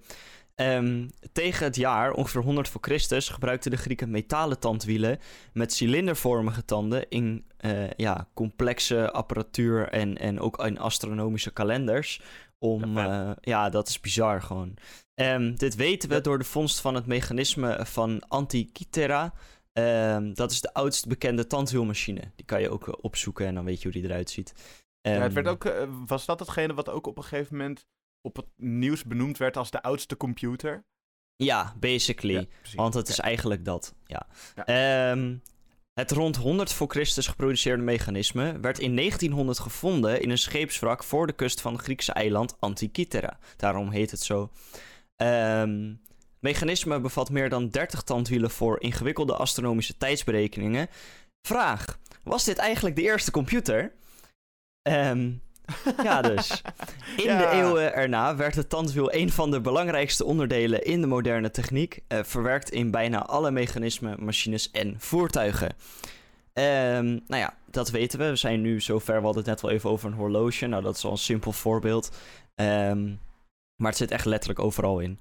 [0.56, 5.20] Ehm, tegen het jaar, ongeveer 100 voor Christus, gebruikten de Grieken metalen tandwielen
[5.54, 12.22] met cilindervormige tanden in eh, ja, complexe apparatuur en, en ook in astronomische kalenders.
[12.60, 14.74] Om, Ja, ja, dat is bizar gewoon.
[15.14, 19.34] Ehm, dit weten we door de vondst van het mechanisme van Antikythera.
[19.84, 22.32] Ehm, dat is de oudst bekende tandwielmachine.
[22.36, 24.54] Die kan je ook eh, opzoeken en dan weet je hoe die eruit ziet.
[25.02, 27.86] ja, het werd Ehm, ook, eh, was dat hetgene wat ook op een gegeven moment
[28.22, 30.86] op het nieuws benoemd werd als de oudste computer?
[31.36, 32.34] Ja, basically.
[32.34, 32.76] Ja.
[32.76, 33.14] Want het Ja.
[33.14, 34.28] is eigenlijk dat, ja.
[34.56, 34.66] Ja.
[34.66, 35.36] Ehm,
[35.94, 41.28] het rond 100 voor Christus geproduceerde mechanisme werd in 1900 gevonden in een scheepswrak voor
[41.28, 43.40] de kust van het Griekse eiland Antikythera.
[43.58, 44.50] Daarom heet het zo.
[45.16, 46.09] Ehm, het
[46.40, 50.88] mechanisme bevat meer dan 30 tandwielen voor ingewikkelde astronomische tijdsberekeningen.
[51.48, 53.92] Vraag: was dit eigenlijk de eerste computer?
[54.82, 55.32] Ehm,
[56.04, 56.62] ja, dus.
[57.18, 57.38] In Ja.
[57.38, 62.00] de eeuwen erna werd het tandwiel een van de belangrijkste onderdelen in de moderne techniek,
[62.08, 65.76] eh, verwerkt in bijna alle mechanismen, machines en voertuigen.
[66.54, 68.30] Ehm, nou ja, dat weten we.
[68.30, 69.16] We zijn nu zover.
[69.16, 70.66] We hadden het net wel even over een horloge.
[70.66, 72.12] Nou, dat is al een simpel voorbeeld.
[72.56, 73.06] Ehm,
[73.76, 75.20] maar het zit echt letterlijk overal in.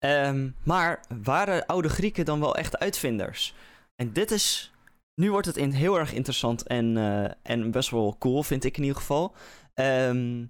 [0.00, 3.54] Ehm, maar waren oude Grieken dan wel echt uitvinders?
[3.96, 4.72] En dit is.
[5.14, 8.76] Nu wordt het in heel erg interessant en, eh, en best wel cool, vind ik
[8.76, 9.34] in ieder geval.
[9.74, 10.44] Ehm,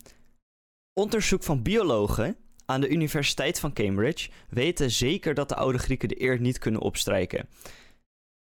[1.01, 6.23] onderzoek van biologen aan de Universiteit van Cambridge weten zeker dat de oude Grieken de
[6.23, 7.49] eer niet kunnen opstrijken.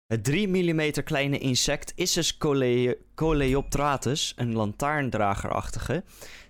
[0.07, 6.05] Het 3 mm kleine insect Issus cole- coleoptratus, een lantaarndragerachtige,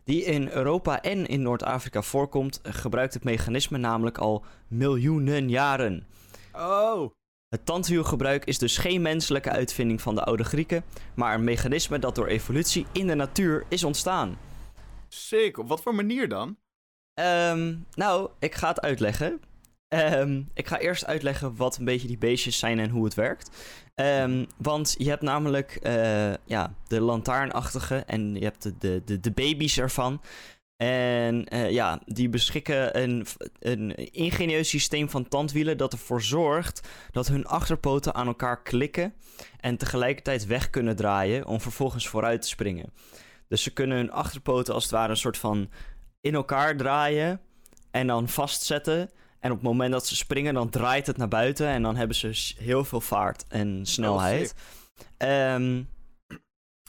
[0.07, 6.07] die in Europa en in Noord-Afrika voorkomt, gebruikt het mechanisme namelijk al miljoenen jaren.
[6.53, 7.11] Oh,
[7.49, 12.15] Het tandwielgebruik is dus geen menselijke uitvinding van de oude Grieken, maar een mechanisme dat
[12.15, 14.39] door evolutie in de natuur is ontstaan.
[15.09, 15.59] sick.
[15.59, 16.57] Op wat voor manier dan?
[17.15, 19.41] Ehm, nou, ik ga het uitleggen.
[19.89, 23.51] Ehm, ik ga eerst uitleggen wat een beetje die beestjes zijn en hoe het werkt.
[23.97, 29.21] Ehm, want je hebt namelijk eh, ja, de lantaarnachtige en je hebt de, de, de,
[29.21, 30.21] de baby's ervan.
[30.77, 33.27] En eh, ja, die beschikken een,
[33.59, 39.15] een ingenieus systeem van tandwielen dat ervoor zorgt dat hun achterpoten aan elkaar klikken
[39.61, 42.93] en tegelijkertijd weg kunnen draaien om vervolgens vooruit te springen.
[43.49, 45.71] Dus ze kunnen hun achterpoten als het ware een soort van
[46.21, 47.41] in elkaar draaien
[47.91, 49.11] en dan vastzetten.
[49.41, 52.17] En op het moment dat ze springen, dan draait het naar buiten en dan hebben
[52.17, 54.55] ze heel veel vaart en snelheid.
[55.17, 55.83] Ehm,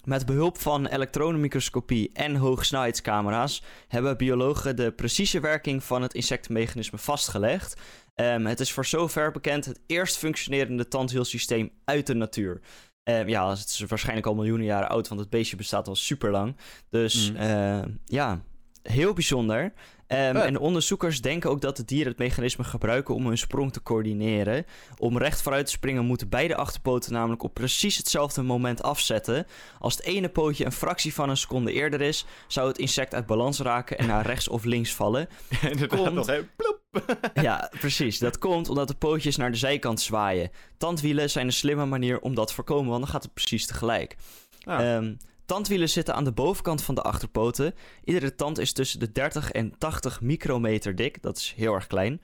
[0.03, 7.81] met behulp van elektronenmicroscopie en hoogsnelheidscamera's hebben biologen de precieze werking van het insectenmechanisme vastgelegd.
[8.15, 12.61] Ehm, het is voor zover bekend het eerst functionerende tandwielsysteem uit de natuur.
[13.03, 16.31] Ehm, ja, het is waarschijnlijk al miljoenen jaren oud, want het beestje bestaat al super
[16.31, 16.55] lang.
[16.89, 17.99] Dus Mm.
[18.05, 18.41] ja,
[18.81, 19.73] heel bijzonder.
[20.07, 20.43] Ehm, Vet.
[20.43, 23.83] en de onderzoekers denken ook dat de dieren het mechanisme gebruiken om hun sprong te
[23.83, 24.65] coördineren.
[24.97, 29.45] Om recht vooruit te springen moeten beide achterpoten namelijk op precies hetzelfde moment afzetten.
[29.79, 33.25] Als het ene pootje een fractie van een seconde eerder is, zou het insect uit
[33.25, 35.27] balans raken en naar rechts of links vallen.
[35.71, 36.13] Inderdaad, Komt.
[36.13, 36.75] nog even ploep.
[37.33, 38.19] Ja, precies.
[38.19, 40.49] Dat komt omdat de pootjes naar de zijkant zwaaien.
[40.77, 44.15] Tandwielen zijn een slimme manier om dat te voorkomen, want dan gaat het precies tegelijk.
[44.63, 45.13] Ah, Ehm,
[45.47, 47.73] tandwielen zitten aan de bovenkant van de achterpoten.
[48.03, 51.21] Iedere tand is tussen de 30 en 80 micrometer dik.
[51.21, 52.21] Dat is heel erg klein.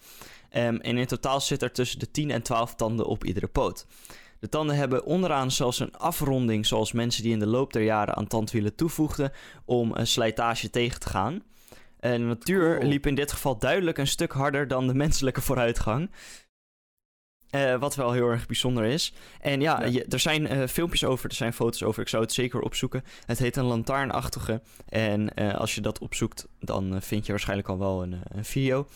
[0.50, 3.86] Ehm, en in totaal zit er tussen de 10 en 12 tanden op iedere poot.
[4.40, 8.16] De tanden hebben onderaan zelfs een afronding, zoals mensen die in de loop der jaren
[8.16, 9.32] aan tandwielen toevoegden,
[9.66, 11.44] om een slijtage tegen te gaan.
[12.00, 16.10] En de natuur liep in dit geval duidelijk een stuk harder dan de menselijke vooruitgang.
[17.54, 19.14] Eh, wat wel heel erg bijzonder is.
[19.42, 19.86] En ja, Ja.
[19.88, 22.02] je- er zijn eh, filmpjes over, er zijn foto's over.
[22.02, 23.04] Ik zou het zeker opzoeken.
[23.26, 24.62] Het heet een lantaarnachtige.
[24.90, 28.88] En eh, als je dat opzoekt, dan vind je waarschijnlijk al wel een, een video.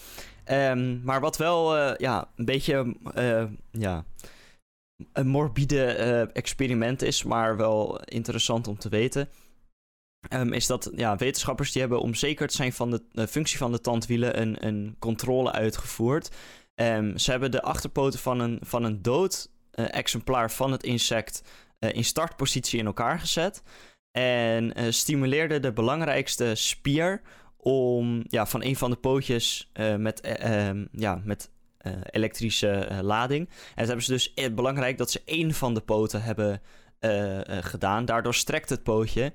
[0.44, 2.96] Ehm, maar wat wel ja, een beetje
[3.72, 4.06] ja,
[5.14, 5.86] een morbide
[6.34, 9.30] experiment is, maar wel interessant om te weten.
[10.30, 13.72] ehm, is dat ja, wetenschappers die hebben om zeker te zijn van de functie van
[13.72, 16.30] de tandwielen een, een controle uitgevoerd.
[16.78, 21.42] Ehm, ze hebben de achterpoten van een, van een dood eh, exemplaar van het insect
[21.80, 23.64] eh, in startpositie in elkaar gezet.
[24.12, 27.22] En eh, stimuleerden de belangrijkste spier
[27.58, 31.50] om ja, van een van de pootjes met, eh, ehm, ja, met
[32.12, 33.50] elektrische lading.
[33.50, 36.62] En dat hebben ze dus belangrijk dat ze één van de poten hebben
[37.48, 38.06] gedaan.
[38.06, 39.34] Daardoor strekt het pootje.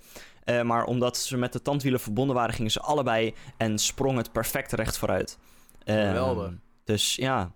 [0.62, 4.72] Maar omdat ze met de tandwielen verbonden waren, gingen ze allebei en sprong het perfect
[4.72, 5.38] recht vooruit.
[5.85, 6.52] Ehm, Geweldig.
[6.92, 7.52] Dus ja.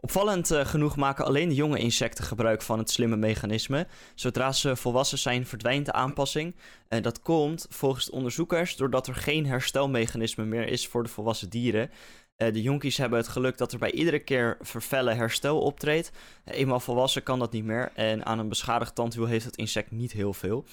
[0.00, 3.86] Opvallend eh, genoeg maken alleen de jonge insecten gebruik van het slimme mechanisme.
[4.14, 6.56] Zodra ze volwassen zijn, verdwijnt de aanpassing.
[6.88, 11.50] En dat komt volgens de onderzoekers doordat er geen herstelmechanisme meer is voor de volwassen
[11.50, 11.90] dieren.
[12.36, 16.10] Eh, de jonkies hebben het geluk dat er bij iedere keer vervellen herstel optreedt.
[16.44, 17.90] Eh, eenmaal volwassen kan dat niet meer.
[17.94, 20.64] En aan een beschadigd tandwiel heeft het insect niet heel veel.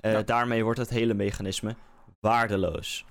[0.00, 0.22] Eh, Ja.
[0.22, 1.76] Daarmee wordt het hele mechanisme
[2.20, 3.04] waardeloos.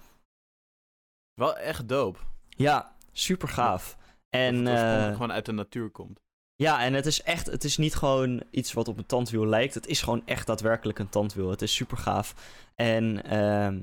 [1.34, 2.19] Wel echt dope.
[2.50, 3.97] Ja, super gaaf.
[4.36, 6.20] En dat het eh, gewoon uit de natuur komt.
[6.56, 9.74] ja, en het is echt, het is niet gewoon iets wat op een tandwiel lijkt.
[9.74, 11.50] Het is gewoon echt daadwerkelijk een tandwiel.
[11.50, 12.36] Het is super gaaf.
[12.76, 13.80] En ehm,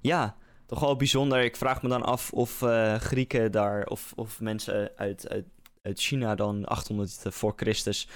[0.00, 0.36] ja,
[0.66, 1.42] toch wel bijzonder.
[1.42, 5.46] Ik vraag me dan af of eh, Grieken daar, of, of mensen uit, uit,
[5.82, 8.08] uit China dan 800 voor Christus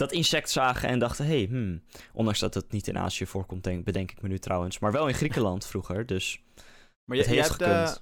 [0.00, 3.84] dat insect zagen en dachten, hey, hmm, ondanks dat het niet in Azië voorkomt, denk,
[3.84, 6.42] bedenk ik me nu trouwens, maar wel in Griekenland vroeger, dus
[7.04, 7.94] Maar het heeft hebt, eh,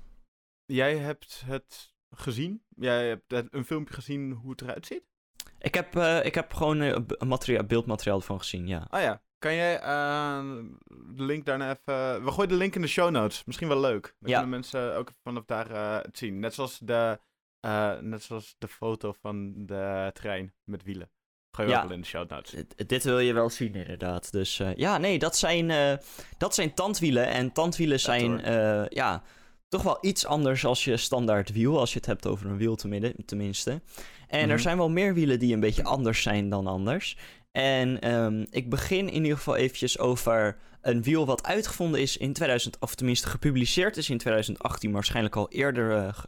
[0.64, 2.62] jij hebt het gezien?
[2.76, 5.02] Jij hebt het- een filmpje gezien hoe het eruit ziet?
[5.58, 8.86] Ik heb, eh, ik heb gewoon eh, b- materiaal, beeldmateriaal ervan gezien, ja.
[8.90, 9.22] Ah ja.
[9.38, 10.44] Kan jij eh,
[11.14, 12.24] de link daarna even...
[12.24, 13.44] We gooien de link in de show notes.
[13.44, 14.02] Misschien wel leuk.
[14.18, 14.34] Dan Ja.
[14.38, 16.38] kunnen mensen ook vanaf daar eh, het zien.
[16.38, 17.18] Net zoals, de,
[17.60, 21.10] eh, net zoals de foto van de trein met wielen.
[21.56, 21.82] Gooi je Ja.
[21.82, 22.50] wel in de show notes.
[22.76, 24.32] D- Dit wil je wel zien, inderdaad.
[24.32, 25.96] Dus eh, ja, nee, dat zijn, eh,
[26.38, 27.26] dat zijn tandwielen.
[27.26, 29.22] En tandwielen zijn eh, ja,
[29.68, 31.78] toch wel iets anders als je standaard wiel.
[31.78, 33.80] Als je het hebt over een wiel tenmin- tenminste.
[34.28, 34.50] En Mhm.
[34.50, 37.16] er zijn wel meer wielen die een beetje anders zijn dan anders.
[37.52, 42.32] En ehm, ik begin in ieder geval eventjes over een wiel wat uitgevonden is in
[42.32, 46.18] 2000, of tenminste gepubliceerd is in 2018, maar waarschijnlijk al eerder eh,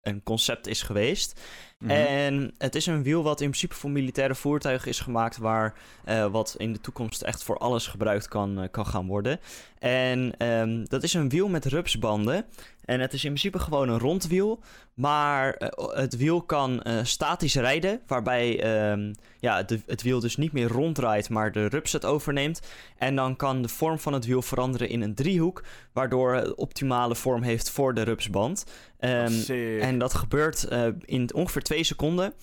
[0.00, 1.40] een concept is geweest.
[1.80, 1.90] Mhm.
[1.90, 6.26] En het is een wiel wat in principe voor militaire voertuigen is gemaakt, waar eh,
[6.26, 9.40] wat in de toekomst echt voor alles gebruikt kan, eh, kan gaan worden.
[9.78, 12.44] En ehm, dat is een wiel met rupsbanden.
[12.84, 14.60] En het is in principe gewoon een rondwiel,
[14.94, 20.52] maar eh, het wiel kan statisch rijden, waarbij ehm, ja, de, het wiel dus niet
[20.52, 22.60] meer ronddraait, maar de rups het overneemt.
[22.98, 25.62] En dan kan de vorm van het wiel veranderen in een driehoek,
[25.92, 28.64] waardoor het optimale vorm heeft voor de rupsband.
[28.98, 30.68] Ehm, en dat gebeurt
[31.04, 32.34] in ongeveer twee seconden,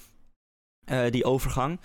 [0.86, 1.80] eh, die overgang.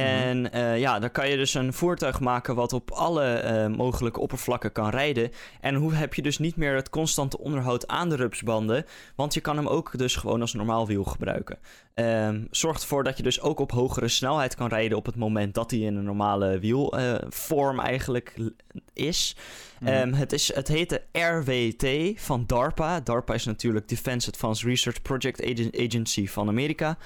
[0.00, 4.20] En eh, ja, dan kan je dus een voertuig maken wat op alle eh, mogelijke
[4.20, 5.30] oppervlakken kan rijden.
[5.60, 8.84] En hoe heb je dus niet meer het constante onderhoud aan de rupsbanden,
[9.16, 11.58] want je kan hem ook dus gewoon als normaal wiel gebruiken.
[11.94, 15.54] Ehm, zorgt ervoor dat je dus ook op hogere snelheid kan rijden op het moment
[15.54, 18.46] dat hij in een normale wielvorm eigenlijk l-
[18.92, 19.36] is.
[19.80, 19.92] Mhm.
[19.92, 23.00] Ehm, het, is, het heet de RWT van DARPA.
[23.00, 26.96] DARPA is natuurlijk Defense Advanced Research Project Agen- Agency van Amerika.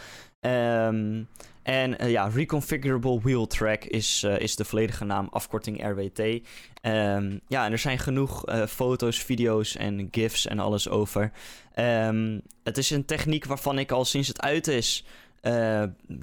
[0.40, 1.22] Ehm,
[1.69, 6.19] en eh, ja, Reconfigurable Wheel Track is, eh, is de volledige naam, afkorting RWT.
[6.81, 11.33] Ehm, ja, en er zijn genoeg eh, foto's, video's en gifs en alles over.
[11.75, 15.05] Ehm, het is een techniek waarvan ik al sinds het uit is...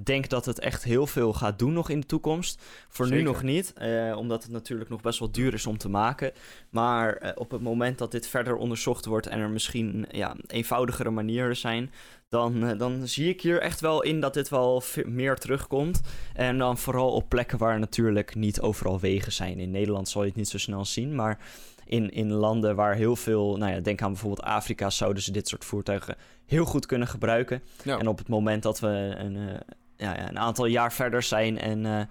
[0.04, 2.62] denk dat het echt heel veel gaat doen nog in de toekomst.
[2.90, 3.74] Voor nu nog niet,
[4.16, 6.32] omdat het natuurlijk nog best wel duur is om te maken.
[6.70, 11.58] Maar op het moment dat dit verder onderzocht wordt en er misschien ja, eenvoudigere manieren
[11.58, 11.92] zijn,
[12.30, 16.02] dan, eh, dan zie ik hier echt wel in dat dit wel meer terugkomt.
[16.34, 19.60] En dan vooral op plekken waar natuurlijk niet overal wegen zijn.
[19.60, 21.40] In Nederland zal je het niet zo snel zien, maar
[21.86, 25.48] in, in landen waar heel veel, nou ja, denk aan bijvoorbeeld Afrika, zouden ze dit
[25.48, 27.64] soort voertuigen heel goed kunnen gebruiken.
[27.84, 27.98] Ja.
[27.98, 29.60] En op het moment dat we een, eh,
[29.98, 32.02] ja, een aantal jaar verder zijn en eh,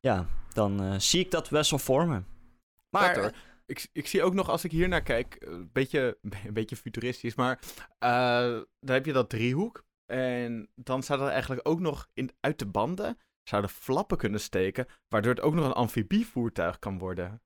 [0.00, 2.22] ja, dan zie ik dat best wel voor me.
[2.90, 3.50] Maar.
[3.66, 7.34] Ik, ik zie ook nog, als ik hier naar kijk, een beetje, een beetje futuristisch,
[7.34, 7.58] maar
[7.98, 9.84] eh dan heb je dat driehoek.
[10.06, 14.86] En dan staat er eigenlijk ook nog in, uit de banden, zouden flappen kunnen steken,
[15.08, 17.42] waardoor het ook nog een amfibievoertuig kan worden.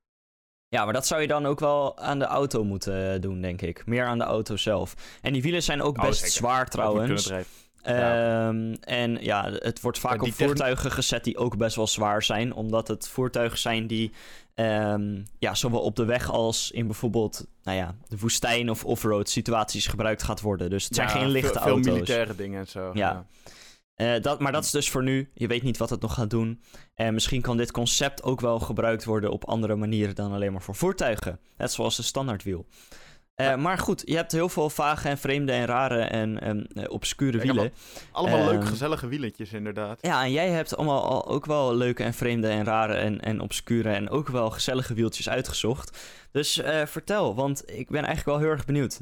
[0.69, 3.63] Ja, maar dat zou je dan ook wel aan de auto moeten eh, doen, denk
[3.63, 3.87] ik.
[3.87, 5.19] Meer aan de auto zelf.
[5.23, 6.35] En die wielen zijn ook Oh, best zeker.
[6.35, 7.25] zwaar trouwens.
[7.25, 7.53] drijven.
[7.83, 11.87] Ehm, En ja, het wordt vaak Ja, op techni- voertuigen gezet die ook best wel
[11.87, 12.53] zwaar zijn.
[12.53, 14.13] Omdat het voertuigen zijn die
[14.57, 19.29] ehm, ja, zowel op de weg als in bijvoorbeeld nou ja, de woestijn of offroad
[19.29, 20.71] situaties gebruikt gaat worden.
[20.71, 21.93] Dus het zijn Ja, geen lichte veel, veel auto's.
[21.93, 22.91] militaire dingen en zo.
[22.95, 23.27] Ja.
[23.95, 25.31] Eh, dat, maar dat is dus voor nu.
[25.35, 26.63] Je weet niet wat het nog gaat doen.
[26.95, 30.63] En misschien kan dit concept ook wel gebruikt worden op andere manieren dan alleen maar
[30.63, 31.41] voor voertuigen.
[31.57, 32.67] Net zoals de standaardwiel.
[33.37, 33.57] Eh, Ja.
[33.57, 37.73] Maar goed, je hebt heel veel vage en vreemde en rare en eh, obscure wielen.
[38.13, 39.99] Allemaal leuke, Ehm, gezellige wielentjes, inderdaad.
[40.03, 43.41] Ja, en jij hebt allemaal al ook wel leuke en vreemde en rare en, en
[43.41, 45.99] obscure en ook wel gezellige wieltjes uitgezocht.
[46.31, 49.01] Dus eh, vertel, want ik ben eigenlijk wel heel erg benieuwd.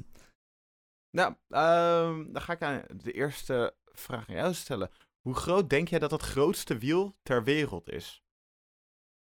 [1.10, 4.90] Nou, ehm, dan ga ik aan de eerste vraag aan jou stellen.
[5.20, 8.22] Hoe groot denk jij dat het grootste wiel ter wereld is?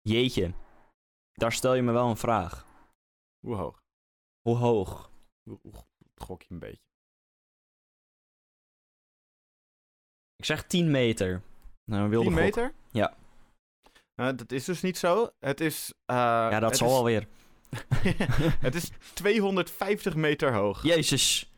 [0.01, 0.53] Jeetje,
[1.33, 2.65] daar stel je me wel een vraag.
[3.39, 3.83] Hoe hoog?
[4.49, 5.11] Hoe hoog?
[6.15, 6.83] Gok je een beetje?
[10.35, 11.41] Ik zeg 10 meter.
[11.91, 12.43] Nou, een wilde 10 gok.
[12.43, 12.73] meter?
[12.91, 13.15] Ja.
[14.15, 15.29] Nou, dat is dus niet zo.
[15.39, 15.93] Het is...
[16.05, 16.15] eh,
[16.51, 17.27] Ja, dat zal is- wel weer.
[18.67, 20.83] het is 250 meter hoog.
[20.83, 21.51] Jezus.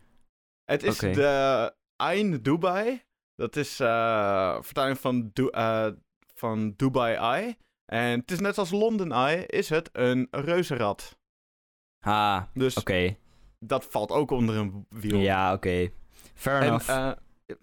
[0.64, 3.04] Het is de Ain Dubai.
[3.36, 5.92] Dat is eh vertaling van, Du- eh,
[6.34, 7.58] van Dubai Eye.
[7.86, 11.16] En het is net als London Eye, is het een reuzenrad.
[12.08, 13.16] Ah, Dus oké.
[13.60, 15.18] dat valt ook onder een wiel.
[15.20, 15.89] Ja, oké.
[16.34, 16.89] Fair En, enough.
[16.89, 17.12] eh,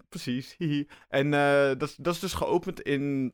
[0.09, 0.55] precies.
[1.09, 3.33] En eh, dat, is- dat is dus geopend in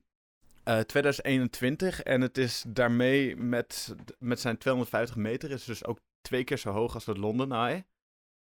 [0.63, 2.01] eh, 2021.
[2.03, 5.51] En het is daarmee met, met zijn 250 meter.
[5.51, 7.85] Is dus ook twee keer zo hoog als het London Eye.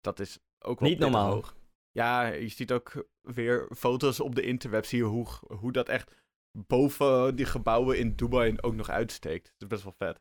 [0.00, 1.32] Dat is ook wel Niet normaal.
[1.32, 1.56] hoog.
[1.92, 4.84] Ja, je ziet ook weer foto's op de interweb.
[4.84, 6.14] Zie je hoe, hoe dat echt
[6.66, 9.44] boven die gebouwen in Dubai ook nog uitsteekt.
[9.44, 10.20] Dat is best wel vet.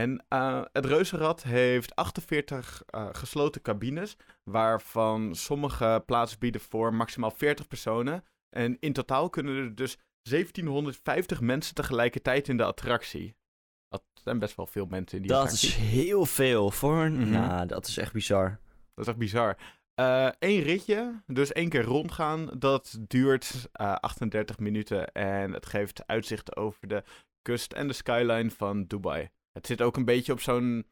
[0.00, 7.30] En eh, het reuzenrad heeft 48 eh, gesloten cabines, waarvan sommige plaatsen bieden voor maximaal
[7.30, 8.24] 40 personen.
[8.50, 13.36] En in totaal kunnen er dus 1750 mensen tegelijkertijd in de attractie.
[13.88, 15.68] Dat zijn best wel veel mensen in die dat attractie.
[15.68, 17.10] is heel veel voor.
[17.10, 18.48] Nou, dat is echt bizar.
[18.94, 19.56] Dat is echt bizar.
[20.38, 26.56] Eén ritje, dus één keer rondgaan, dat duurt eh, 38 minuten en het geeft uitzicht
[26.56, 27.02] over de
[27.42, 29.30] kust en de skyline van Dubai.
[29.60, 30.86] Het zit ook een beetje op zo'n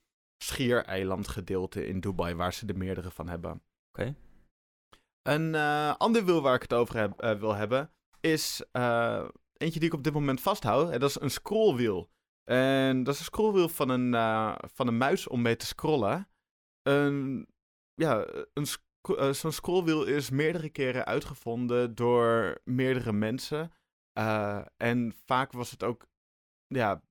[0.45, 3.63] schiereiland gedeelte in Dubai, waar ze er meerdere van hebben.
[3.89, 4.17] Oké.
[5.23, 9.81] Een eh, ander wiel waar ik het over heb, eh, wil hebben, is eh, eentje
[9.81, 10.91] die ik op dit moment vasthoud.
[10.91, 12.11] En dat is een scrollwiel.
[12.45, 14.13] En dat is een scrollwiel van een,
[14.75, 16.29] van een muis om mee te scrollen.
[16.83, 17.49] Een,
[17.95, 23.73] ja, een sc- zo'n scrollwiel is meerdere keren uitgevonden door meerdere mensen.
[24.77, 26.07] En vaak was het ook,
[26.67, 27.03] ja,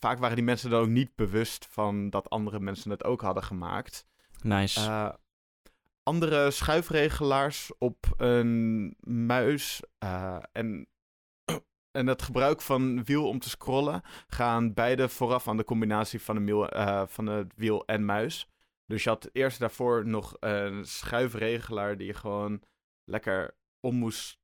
[0.00, 3.42] vaak waren die mensen dan ook niet bewust van dat andere mensen het ook hadden
[3.42, 4.06] gemaakt.
[4.42, 4.80] Nice.
[4.80, 5.12] Eh,
[6.02, 10.86] andere schuifregelaars op een muis eh, en,
[11.98, 16.36] en het gebruik van wiel om te scrollen gaan beide vooraf aan de combinatie van,
[16.36, 18.48] een wiel, eh, van het wiel en muis.
[18.86, 22.62] Dus je had eerst daarvoor nog een schuifregelaar die je gewoon
[23.04, 24.38] lekker om moest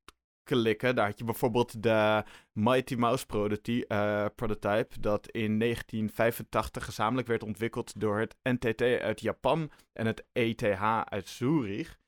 [0.57, 0.95] klikken.
[0.95, 8.01] Daar had je bijvoorbeeld de Mighty Mouse eh, prototype, dat in 1985 gezamenlijk werd ontwikkeld
[8.01, 10.63] door het NTT uit Japan en het ETH
[11.05, 11.99] uit Zurich.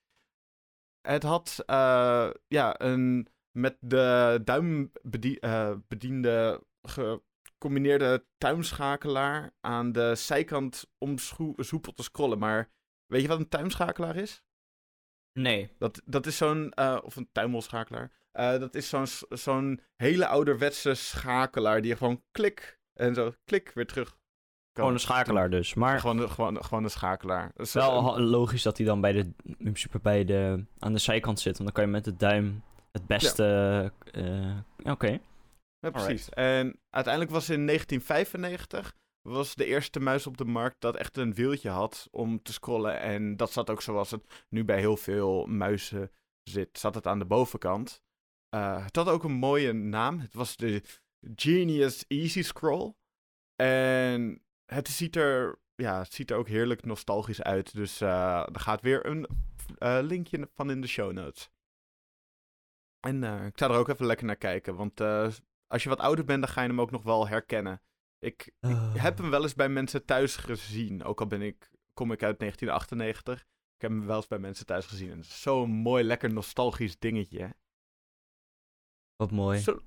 [1.01, 4.93] Het had eh, ja, een met de duim
[5.41, 11.19] eh, bediende gecombineerde tuimschakelaar aan de zijkant om
[11.57, 12.39] soepel te scrollen.
[12.39, 12.71] Maar
[13.07, 14.43] weet je wat een tuimschakelaar is?
[15.33, 15.73] nee.
[15.79, 18.11] Dat, dat is zo'n, eh, of een tuimelschakelaar.
[18.33, 18.93] Eh, dat is
[19.29, 24.09] zo'n hele ouderwetse schakelaar die je gewoon klik en zo klik weer terug.
[24.09, 24.19] kan.
[24.85, 25.75] Gewoon een schakelaar dus.
[25.75, 27.51] Maar Gewoon, een- gewoon, gewoon een schakelaar.
[27.57, 30.99] Is wel een- logisch dat hij dan bij de, in principe bij de, aan de
[30.99, 31.53] zijkant zit.
[31.59, 32.63] Want dan kan je met de duim
[32.93, 33.93] het beste...
[34.13, 34.57] eh,
[34.93, 35.19] Oké.
[35.79, 36.29] Ja, precies.
[36.29, 38.95] En uiteindelijk was in 1995
[39.29, 43.01] was de eerste muis op de markt dat echt een wieltje had om te scrollen.
[43.01, 46.11] En dat zat ook zoals het nu bij heel veel muizen
[46.43, 48.03] zit, zat het aan de bovenkant.
[48.51, 50.19] Eh, het had ook een mooie naam.
[50.19, 50.83] Het was de
[51.35, 52.95] Genius Easy Scroll.
[53.57, 57.75] En het ziet er, ja, het ziet er ook heerlijk nostalgisch uit.
[57.75, 59.27] Dus eh er gaat weer een
[59.79, 61.51] eh, linkje van in de show notes.
[63.01, 65.01] En ik zou er ook even lekker naar kijken, want
[65.67, 67.83] als je wat ouder bent, dan ga je hem ook nog wel herkennen.
[68.19, 72.13] Ik, ik heb hem wel eens bij mensen thuis gezien, ook al ben ik, kom
[72.13, 73.41] ik uit 1998.
[73.75, 75.11] Ik heb hem wel eens bij mensen thuis gezien.
[75.11, 77.55] En het is zo'n mooi, lekker nostalgisch dingetje.
[79.21, 79.59] Wat mooi.
[79.59, 79.81] Zo-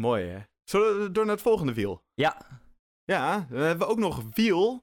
[0.00, 0.38] Mooi, hè?
[0.64, 2.04] Zullen we door naar het volgende wiel?
[2.14, 2.60] Ja.
[3.04, 4.82] Ja, dan hebben we ook nog wiel.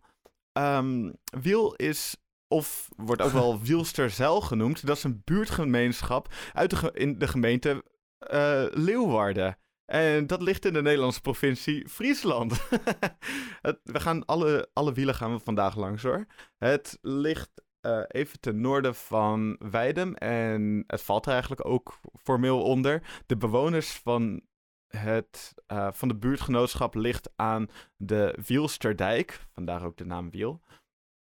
[0.51, 1.11] Ehm,
[1.41, 2.17] wiel is,
[2.47, 4.85] of wordt ook wel Wielsterzeil genoemd.
[4.85, 7.83] Dat is een buurtgemeenschap uit de, ge- in de gemeente
[8.17, 9.57] eh, Leeuwarden.
[9.85, 12.67] En dat ligt in de Nederlandse provincie Friesland.
[13.67, 16.25] het, we gaan alle, alle wielen gaan we vandaag langs hoor.
[16.57, 20.15] Het ligt eh, even ten noorden van Weidem.
[20.15, 23.23] En het valt er eigenlijk ook formeel onder.
[23.25, 24.41] De bewoners van,
[24.88, 29.39] het, eh, van de buurtgenootschap ligt aan de Wielsterdijk.
[29.53, 30.61] Vandaar ook de naam Wiel.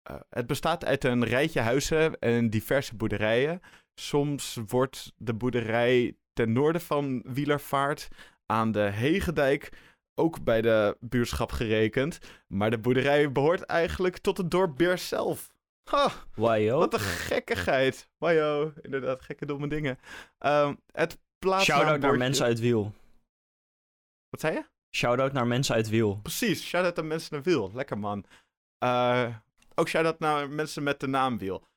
[0.03, 3.62] Eh, het bestaat uit een rijtje huizen en diverse boerderijen.
[3.93, 8.07] Soms wordt de boerderij ten noorden van Wielervaart
[8.45, 9.72] aan de Hegendijk
[10.16, 12.20] ook bij de buurtschap gerekend.
[12.47, 15.51] Maar de boerderij behoort eigenlijk tot het dorp Beers zelf.
[15.90, 16.78] Ha, Wajo.
[16.78, 18.10] wat een gekkigheid.
[18.18, 20.00] Wajo, inderdaad, gekke domme dingen.
[20.38, 21.20] Ehm, het.
[21.60, 22.94] Shout-out naar mensen uit Wiel.
[24.30, 24.66] Wat zei je?
[24.96, 26.20] Shout-out naar mensen uit Wiel.
[26.22, 27.72] Precies, shout-out aan mensen naar Wiel.
[27.74, 28.26] Lekker man.
[28.78, 29.36] Eh,
[29.76, 31.68] ook shout-out naar mensen met de naam Wiel.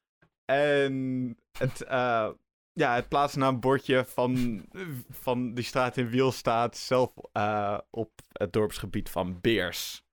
[0.45, 2.31] En het, eh,
[2.73, 4.63] ja, het plaatsnaambordje van,
[5.11, 10.05] van die straat in Wiel staat zelf eh, op het dorpsgebied van Beers.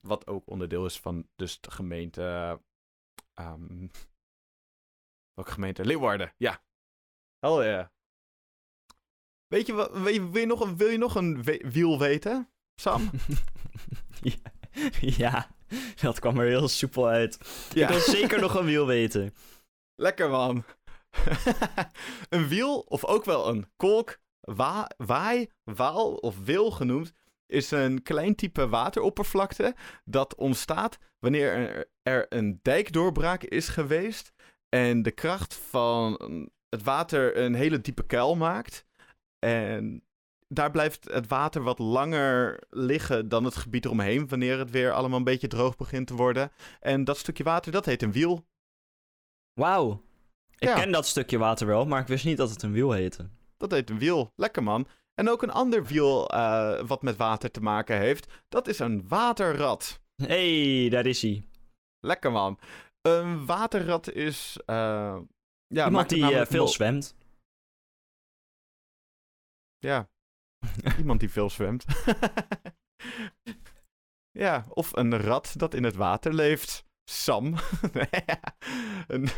[0.00, 2.60] Wat ook onderdeel is van dus de gemeente...
[3.36, 3.86] ehm,
[5.34, 5.84] welke gemeente?
[5.84, 6.62] Leeuwarden, ja.
[7.38, 7.86] Hell yeah.
[9.46, 12.50] Weet je, wat, je, wil, je nog, een- wil je nog een we- wiel weten,
[12.80, 13.10] Sam?
[14.22, 14.36] ja.
[15.00, 15.50] ja,
[16.00, 17.34] dat kwam er heel soepel uit.
[17.74, 19.34] Ik wil zeker nog een wiel weten.
[19.94, 20.64] Lekker man.
[22.28, 27.12] een wiel, of ook wel een kolk, wa waai, waal of wil genoemd,
[27.46, 29.74] is een klein type wateroppervlakte
[30.04, 34.32] dat ontstaat wanneer er, er een dijkdoorbraak is geweest
[34.68, 36.18] en de kracht van
[36.68, 38.84] het water een hele diepe kuil maakt.
[39.38, 40.04] En
[40.48, 45.18] daar blijft het water wat langer liggen dan het gebied eromheen wanneer het weer allemaal
[45.18, 46.52] een beetje droog begint te worden.
[46.80, 48.46] En dat stukje water, dat heet een wiel.
[49.52, 50.02] Wauw.
[50.58, 50.74] Ik Ja.
[50.74, 53.28] ken dat stukje water wel, maar ik wist niet dat het een wiel heette.
[53.56, 54.32] Dat heet een wiel.
[54.36, 54.86] Lekker man.
[55.20, 58.32] En ook een ander wiel eh, wat met water te maken heeft.
[58.48, 60.00] Dat is een waterrat.
[60.22, 61.48] hey, daar is hij.
[62.00, 62.58] Lekker man.
[63.00, 64.58] Een waterrat is...
[64.66, 65.18] eh,
[65.66, 67.16] ja, maakt Iemand die eh, veel zwemt.
[69.78, 70.10] Ja,
[70.98, 71.84] iemand die veel zwemt.
[74.44, 76.84] ja, of een rat dat in het water leeft.
[77.10, 77.46] Sam.
[79.06, 79.28] een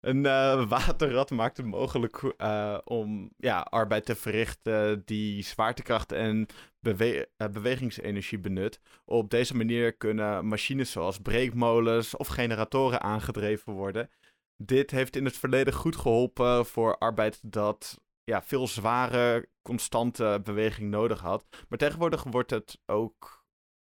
[0.00, 6.46] een eh, waterrat maakt het mogelijk eh, om ja, arbeid te verrichten die zwaartekracht en
[6.80, 8.80] eh, bewegingsenergie benut.
[9.04, 14.10] Op deze manier kunnen machines zoals breekmolens of generatoren aangedreven worden.
[14.56, 20.90] Dit heeft in het verleden goed geholpen voor arbeid dat ja, veel zware, constante beweging
[20.90, 21.46] nodig had.
[21.68, 23.44] Maar tegenwoordig wordt het ook,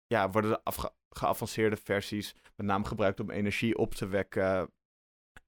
[0.06, 4.70] ja, worden de geavanceerde versies met name gebruikt om energie op te wekken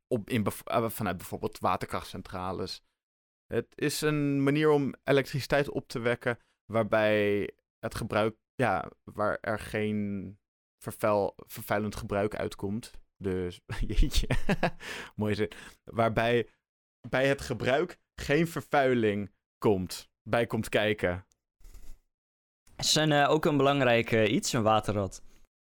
[0.09, 2.83] op, in eh, vanuit bijvoorbeeld waterkrachtcentrales.
[3.47, 9.59] Het is een manier om elektriciteit op te wekken waarbij het gebruik, ja, waar er
[9.59, 10.39] geen
[10.83, 12.91] vervuil, vervuilend gebruik uitkomt.
[13.17, 14.29] Dus, jeetje,
[15.17, 15.51] mooie zin.
[15.85, 16.49] Waarbij
[17.09, 21.27] bij het gebruik geen vervuiling komt, bij komt kijken.
[22.77, 25.23] Het een, eh, ook een belangrijk eh, iets, een waterrad.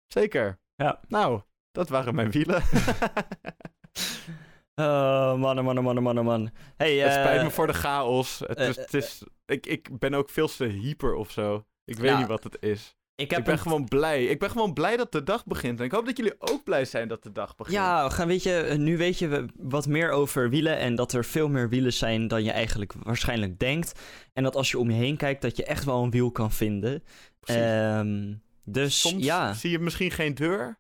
[0.07, 0.61] Zeker.
[0.75, 1.01] Ja.
[1.09, 2.63] Nou, dat waren mijn wielen.
[4.75, 6.51] Oh, mannen, mannen, mannen, mannen, man.
[6.77, 8.39] Hey, het spijt eh, me voor de chaos.
[8.47, 11.65] Het eh, is, het is, ik, ik ben ook veel te hyper of zo.
[11.85, 12.95] Ik weet Ja, niet wat het is.
[13.15, 14.25] Ik ben een- gewoon blij.
[14.25, 15.79] Ik ben gewoon blij dat de dag begint.
[15.79, 17.77] En ik hoop dat jullie ook blij zijn dat de dag begint.
[17.77, 21.25] Ja, we gaan, weet je, nu weet je wat meer over wielen en dat er
[21.25, 24.01] veel meer wielen zijn dan je eigenlijk waarschijnlijk denkt.
[24.33, 26.51] En dat als je om je heen kijkt, dat je echt wel een wiel kan
[26.53, 27.03] vinden.
[27.43, 28.35] Ehm,
[28.65, 29.53] dus Soms ja.
[29.53, 30.79] zie je misschien geen deur,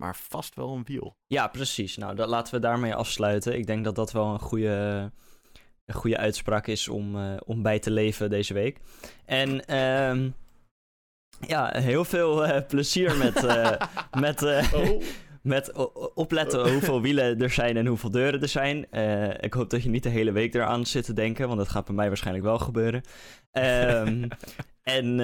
[0.00, 1.16] maar vast wel een wiel.
[1.26, 1.96] ja, precies.
[1.96, 3.58] Nou, dat, laten we daarmee afsluiten.
[3.58, 5.10] Ik denk dat dat wel een goede,
[5.84, 8.80] een goede uitspraak is om, eh, om bij te leven deze week.
[9.24, 10.30] En ehm,
[11.46, 13.80] ja, heel veel eh, plezier met, eh,
[14.20, 14.42] met,
[14.74, 15.02] Oh.
[15.42, 15.72] Met
[16.14, 18.86] opletten hoeveel wielen er zijn en hoeveel deuren er zijn.
[19.40, 21.84] Ik hoop dat je niet de hele week eraan zit te denken, want dat gaat
[21.84, 23.02] bij mij waarschijnlijk wel gebeuren.
[23.50, 24.28] Ehm,
[24.98, 25.20] en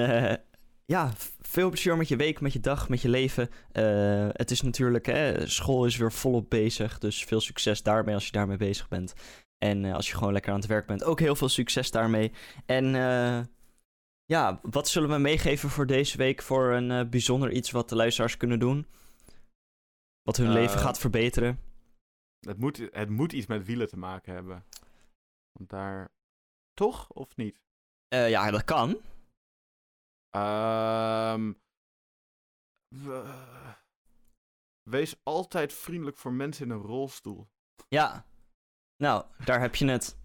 [0.87, 3.49] ja, veel plezier met je week, met je dag, met je leven.
[3.71, 8.25] Eh, het is natuurlijk, hè, school is weer volop bezig, dus veel succes daarmee als
[8.25, 9.13] je daarmee bezig bent.
[9.57, 12.31] En eh, als je gewoon lekker aan het werk bent, ook heel veel succes daarmee.
[12.65, 13.45] En eh,
[14.25, 18.37] ja, wat zullen we meegeven voor deze week voor een bijzonder iets wat de luisteraars
[18.37, 18.87] kunnen doen?
[20.21, 21.59] Wat hun leven gaat verbeteren.
[22.39, 24.65] Het, moet, het moet iets met wielen te maken hebben.
[25.51, 26.09] Want daar...
[26.73, 27.09] Toch?
[27.09, 27.61] Of niet?
[28.09, 29.01] Ja, dat kan.
[30.41, 31.53] Ehm,
[32.87, 33.33] we-
[34.89, 37.47] wees altijd vriendelijk voor mensen in een rolstoel.
[37.89, 38.25] Ja.
[38.97, 40.17] Nou, daar heb je het.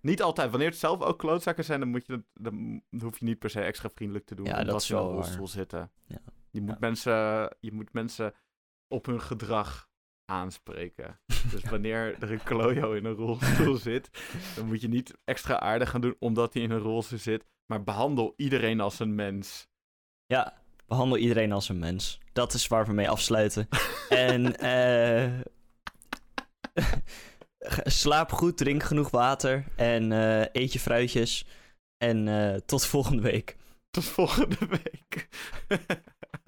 [0.00, 0.50] Niet altijd.
[0.50, 3.50] Wanneer het zelf ook klootzakken zijn, dan, moet je dat, dan hoef je niet per
[3.50, 4.46] se extra vriendelijk te doen.
[4.46, 5.24] Ja, dat omdat is ze in een wel waar.
[5.24, 5.92] rolstoel zitten.
[6.06, 6.18] Ja.
[6.50, 6.76] Je, moet Ja.
[6.80, 7.12] mensen,
[7.60, 8.34] je moet mensen
[8.88, 9.90] op hun gedrag
[10.24, 11.20] aanspreken.
[11.50, 14.10] Dus wanneer er een klojo in een rolstoel zit,
[14.56, 17.44] dan moet je niet extra aardig gaan doen omdat hij in een rolstoel zit.
[17.72, 19.68] Maar behandel iedereen als een mens.
[20.26, 22.18] Ja, behandel iedereen als een mens.
[22.32, 23.68] Dat is waar we mee afsluiten.
[24.08, 25.40] en eh
[28.02, 31.46] slaap goed, drink genoeg water en eh, eet je fruitjes.
[31.98, 33.56] En eh, tot volgende week.
[33.90, 35.28] Tot volgende week.